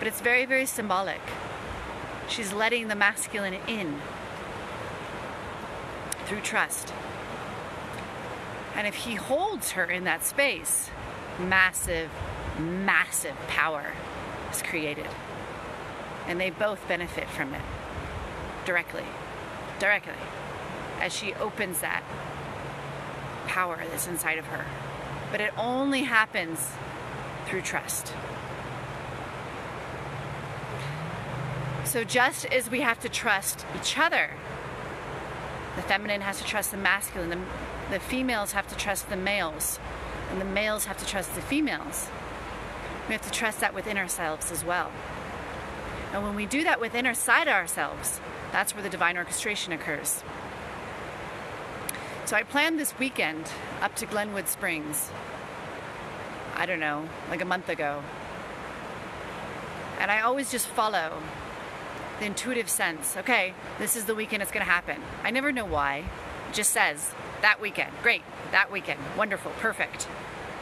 [0.00, 1.20] but it's very, very symbolic.
[2.28, 4.00] She's letting the masculine in
[6.24, 6.92] through trust.
[8.74, 10.88] And if he holds her in that space,
[11.38, 12.10] massive,
[12.58, 13.92] massive power
[14.50, 15.08] is created.
[16.26, 17.62] And they both benefit from it
[18.64, 19.04] directly.
[19.78, 20.14] Directly
[21.00, 22.02] as she opens that
[23.46, 24.64] power that's inside of her.
[25.30, 26.72] But it only happens
[27.46, 28.14] through trust.
[31.90, 34.30] So, just as we have to trust each other
[35.74, 37.30] The feminine has to trust the masculine.
[37.30, 37.40] The,
[37.90, 39.80] the females have to trust the males.
[40.30, 42.08] And the males have to trust the females.
[43.08, 44.92] We have to trust that within ourselves as well.
[46.12, 48.20] And when we do that within our side ourselves,
[48.52, 50.22] that's where the divine orchestration occurs.
[52.24, 55.10] So I planned this weekend up to Glenwood Springs.
[56.54, 58.04] I don't know, like a month ago.
[59.98, 61.20] And I always just follow
[62.20, 63.16] the intuitive sense.
[63.16, 65.02] Okay, this is the weekend it's going to happen.
[65.24, 66.04] I never know why.
[66.48, 67.12] It just says
[67.42, 67.90] that weekend.
[68.02, 68.22] Great.
[68.52, 69.00] That weekend.
[69.16, 69.50] Wonderful.
[69.58, 70.04] Perfect.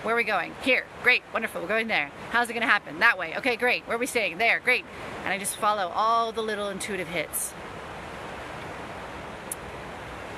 [0.02, 0.54] Where are we going?
[0.62, 0.84] Here.
[1.02, 1.22] Great.
[1.32, 1.61] Wonderful.
[1.61, 2.11] We're going there.
[2.30, 3.00] How's it going to happen?
[3.00, 3.36] That way.
[3.36, 3.86] Okay, great.
[3.86, 4.38] Where are we staying?
[4.38, 4.61] There.
[4.61, 4.84] Great.
[5.24, 7.52] And I just follow all the little intuitive hits.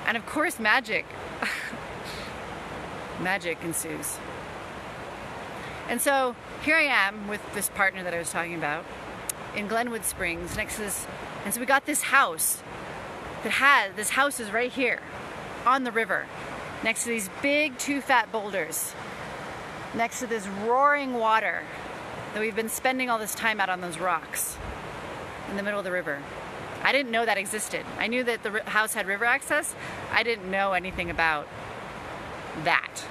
[0.07, 1.05] And of course, magic.
[3.21, 4.17] magic ensues.
[5.89, 8.85] And so here I am with this partner that I was talking about
[9.57, 11.07] in Glenwood Springs next to this.
[11.45, 12.63] And so we got this house
[13.43, 15.01] that had, this house is right here
[15.67, 16.27] on the river
[16.83, 18.95] next to these big two fat boulders
[19.95, 21.63] next to this roaring water
[22.33, 24.57] that we've been spending all this time out on those rocks
[25.51, 26.23] in the middle of the river.
[26.83, 27.85] I didn't know that existed.
[27.99, 29.75] I knew that the house had river access.
[30.13, 31.47] I didn't know anything about
[32.65, 33.05] that.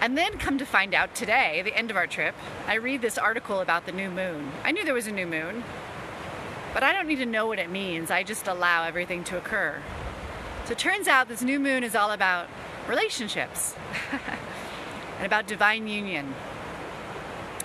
[0.00, 2.34] And then come to find out today, the end of our trip,
[2.66, 4.52] I read this article about the new moon.
[4.64, 5.64] I knew there was a new moon,
[6.72, 8.10] but I don't need to know what it means.
[8.10, 9.82] I just allow everything to occur.
[10.66, 12.46] So it turns out this new moon is all about
[12.86, 13.74] relationships
[15.18, 16.32] and about divine union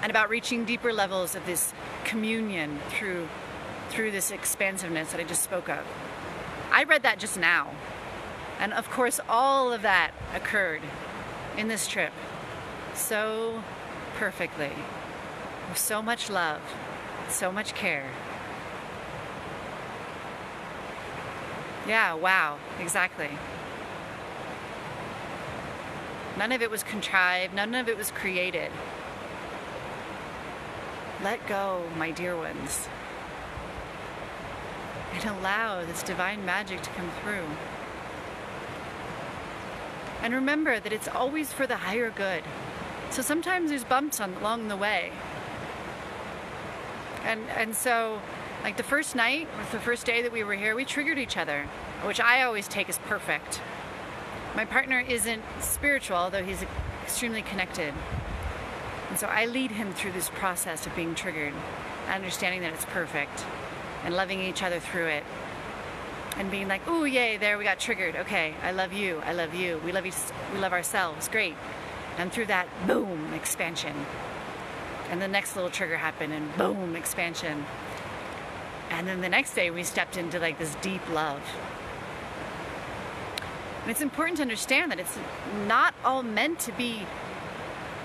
[0.02, 1.74] and about reaching deeper levels of this
[2.04, 3.28] communion through
[3.90, 5.86] through this expansiveness that I just spoke of.
[6.72, 7.72] I read that just now.
[8.60, 10.82] And of course all of that occurred
[11.58, 12.12] in this trip
[12.96, 13.64] so
[14.16, 14.72] perfectly.
[15.70, 16.62] With so much love,
[17.30, 18.10] so much care.
[21.88, 23.30] Yeah, wow, exactly.
[26.38, 28.72] None of it was contrived, none of it was created.
[31.24, 32.88] Let go, my dear ones,
[35.14, 37.46] and allow this divine magic to come through.
[40.24, 42.44] And remember that it's always for the higher good.
[43.12, 45.12] So sometimes there's bumps on, along the way.
[47.24, 48.20] And, and so
[48.64, 51.68] like the first night, the first day that we were here, we triggered each other,
[52.04, 53.60] which I always take as perfect.
[54.56, 56.64] My partner isn't spiritual, although he's
[57.04, 57.94] extremely connected.
[59.10, 61.54] And so I lead him through this process of being triggered,
[62.10, 63.46] understanding that it's perfect,
[64.06, 65.24] and loving each other through it.
[66.38, 67.38] And being like, "Ooh, yay!
[67.38, 68.16] There we got triggered.
[68.16, 69.22] Okay, I love you.
[69.26, 69.80] I love you.
[69.86, 70.14] We love you.
[70.54, 71.28] we love ourselves.
[71.28, 71.56] Great."
[72.18, 73.96] And through that, boom, expansion.
[75.10, 77.66] And the next little trigger happened, and boom, expansion.
[78.90, 81.42] And then the next day we stepped into like this deep love.
[83.82, 85.18] And it's important to understand that it's
[85.68, 87.06] not all meant to be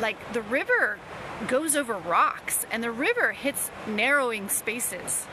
[0.01, 0.99] like the river
[1.47, 5.27] goes over rocks and the river hits narrowing spaces.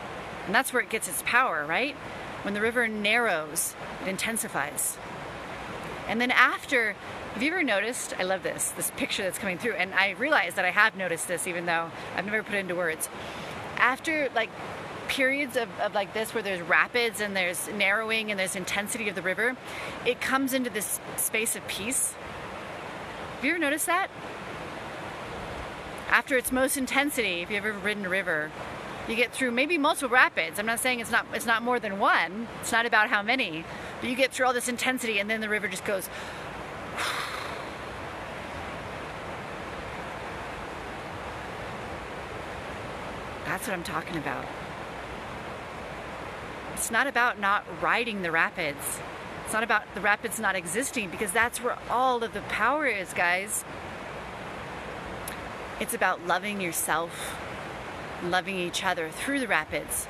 [0.45, 1.95] And that's where it gets its power, right?
[2.45, 3.73] When the river narrows,
[4.03, 4.99] it intensifies.
[6.07, 6.95] And then after,
[7.33, 8.13] have you ever noticed?
[8.19, 9.73] I love this, this picture that's coming through.
[9.73, 12.75] And I realize that I have noticed this even though I've never put it into
[12.75, 13.09] words.
[13.77, 14.51] After like
[15.07, 19.15] periods of, of like this where there's rapids and there's narrowing and there's intensity of
[19.15, 19.57] the river,
[20.05, 22.13] it comes into this space of peace.
[23.37, 24.11] Have you ever noticed that?
[26.09, 28.51] After its most intensity, if you've ever ridden a river,
[29.07, 30.59] you get through maybe multiple rapids.
[30.59, 32.47] I'm not saying it's not it's not more than one.
[32.61, 33.63] It's not about how many,
[34.01, 36.09] but you get through all this intensity and then the river just goes
[43.45, 44.45] That's what I'm talking about.
[46.73, 48.99] It's not about not riding the rapids.
[49.45, 53.13] It's not about the rapids not existing because that's where all of the power is,
[53.13, 53.63] guys.
[55.79, 57.37] It's about loving yourself,
[58.31, 60.07] loving each other through the rapids,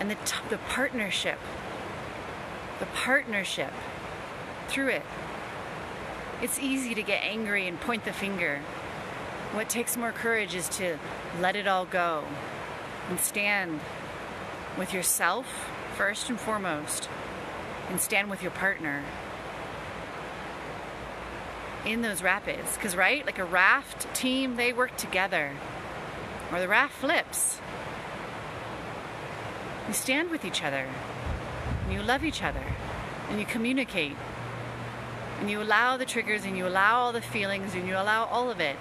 [0.00, 0.16] and the,
[0.50, 1.38] the partnership.
[2.78, 3.72] The partnership
[4.68, 5.02] through it.
[6.42, 8.60] It's easy to get angry and point the finger.
[9.52, 10.98] What takes more courage is to
[11.40, 12.24] let it all go
[13.08, 13.80] and stand
[14.76, 15.46] with yourself
[15.96, 17.08] first and foremost
[17.88, 19.02] and stand with your partner
[21.86, 22.74] in those rapids.
[22.74, 25.52] Because, right, like a raft team, they work together.
[26.52, 27.60] Or the raft flips.
[29.88, 30.86] You stand with each other,
[31.84, 32.64] and you love each other,
[33.30, 34.16] and you communicate,
[35.40, 38.50] and you allow the triggers, and you allow all the feelings, and you allow all
[38.50, 38.76] of it.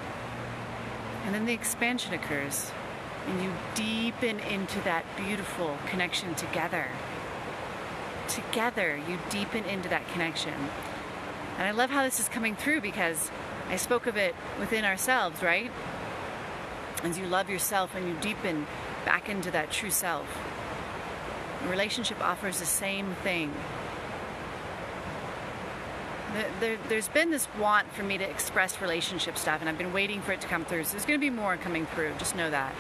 [1.26, 2.72] And then the expansion occurs.
[3.28, 6.88] and you deepen into that beautiful connection together.
[8.28, 10.54] Together, you deepen into that connection.
[11.58, 13.32] And I love how this is coming through because
[13.70, 15.72] I spoke of it within ourselves, right?
[17.06, 18.66] As you love yourself and you deepen
[19.06, 20.26] back into that true self.
[21.64, 23.54] A relationship offers the same thing.
[26.60, 30.20] There, has been this want for me to express relationship stuff, and I've been waiting
[30.20, 30.86] for it to come through.
[30.86, 32.12] So there's going to be more coming through.
[32.18, 32.74] Just know that.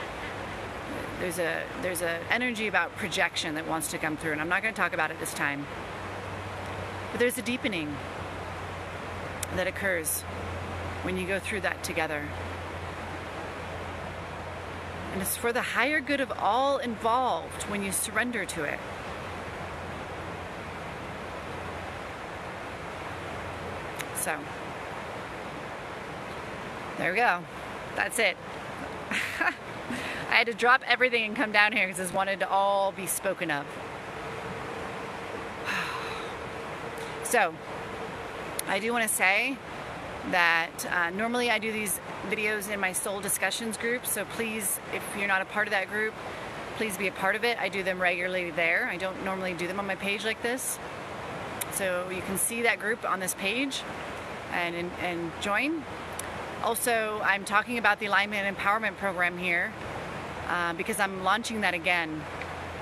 [1.20, 4.64] There's a there's a energy about projection that wants to come through, and I'm not
[4.64, 5.68] going to talk about it this time.
[7.12, 7.96] But there's a deepening
[9.56, 10.22] that occurs
[11.04, 12.28] when you go through that together.
[15.16, 18.78] And it's for the higher good of all involved when you surrender to it.
[24.18, 24.38] So,
[26.97, 27.39] there we go.
[27.95, 28.36] That's it.
[29.09, 29.53] I
[30.30, 33.49] had to drop everything and come down here because I wanted to all be spoken
[33.51, 33.66] of.
[37.24, 37.53] So,
[38.68, 39.57] I do want to say
[40.32, 45.04] that uh, normally I do these videos in my soul discussions group, so please, if
[45.18, 46.14] you're not a part of that group,
[46.78, 47.58] please be a part of it.
[47.60, 48.90] I do them regularly there.
[48.92, 50.78] I don't normally do them on my page like this.
[51.72, 53.82] So you can see that group on this page
[54.52, 55.84] and, and, and join.
[56.64, 59.72] Also, I'm talking about the Alignment and Empowerment Program here
[60.50, 62.22] uh, because I'm launching that again.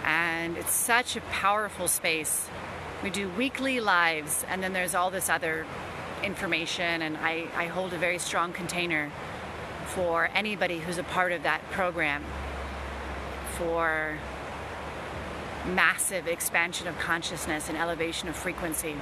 [0.05, 2.49] And it's such a powerful space.
[3.03, 5.65] We do weekly lives, and then there's all this other
[6.23, 9.11] information, and I, I hold a very strong container
[9.93, 12.23] for anybody who's a part of that program
[13.57, 14.17] for
[15.65, 18.95] massive expansion of consciousness and elevation of frequency.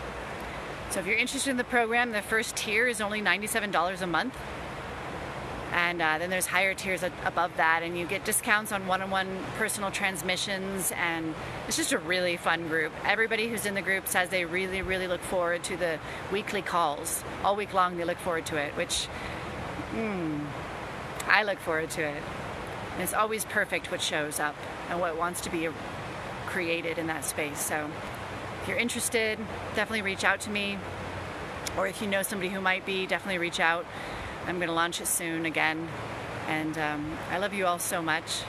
[0.91, 4.37] So if you're interested in the program, the first tier is only $97 a month.
[5.71, 9.89] And uh, then there's higher tiers above that and you get discounts on one-on-one personal
[9.89, 11.33] transmissions and
[11.65, 12.91] it's just a really fun group.
[13.05, 15.97] Everybody who's in the group says they really really look forward to the
[16.29, 17.23] weekly calls.
[17.41, 19.07] All week long they look forward to it which
[19.93, 20.40] mm,
[21.31, 22.23] i look forward to it
[22.93, 24.55] and it's always perfect what shows up
[24.89, 25.67] and what wants to be
[26.45, 27.89] created in that space so
[28.61, 29.39] if you're interested
[29.75, 30.77] definitely reach out to me
[31.77, 33.85] or if you know somebody who might be definitely reach out
[34.47, 35.87] I'm going to launch it soon again.
[36.47, 38.41] And um, I love you all so much.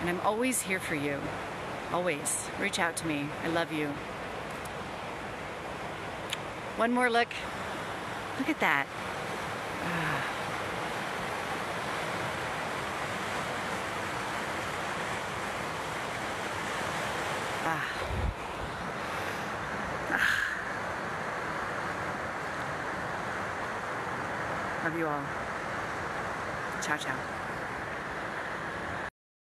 [0.00, 1.20] And I'm always here for you.
[1.92, 2.48] Always.
[2.58, 3.28] Reach out to me.
[3.44, 3.88] I love you.
[6.76, 7.28] One more look.
[8.38, 8.86] Look at that.
[9.82, 10.19] Ah.
[25.00, 25.22] You all.
[26.82, 27.29] Ciao, ciao.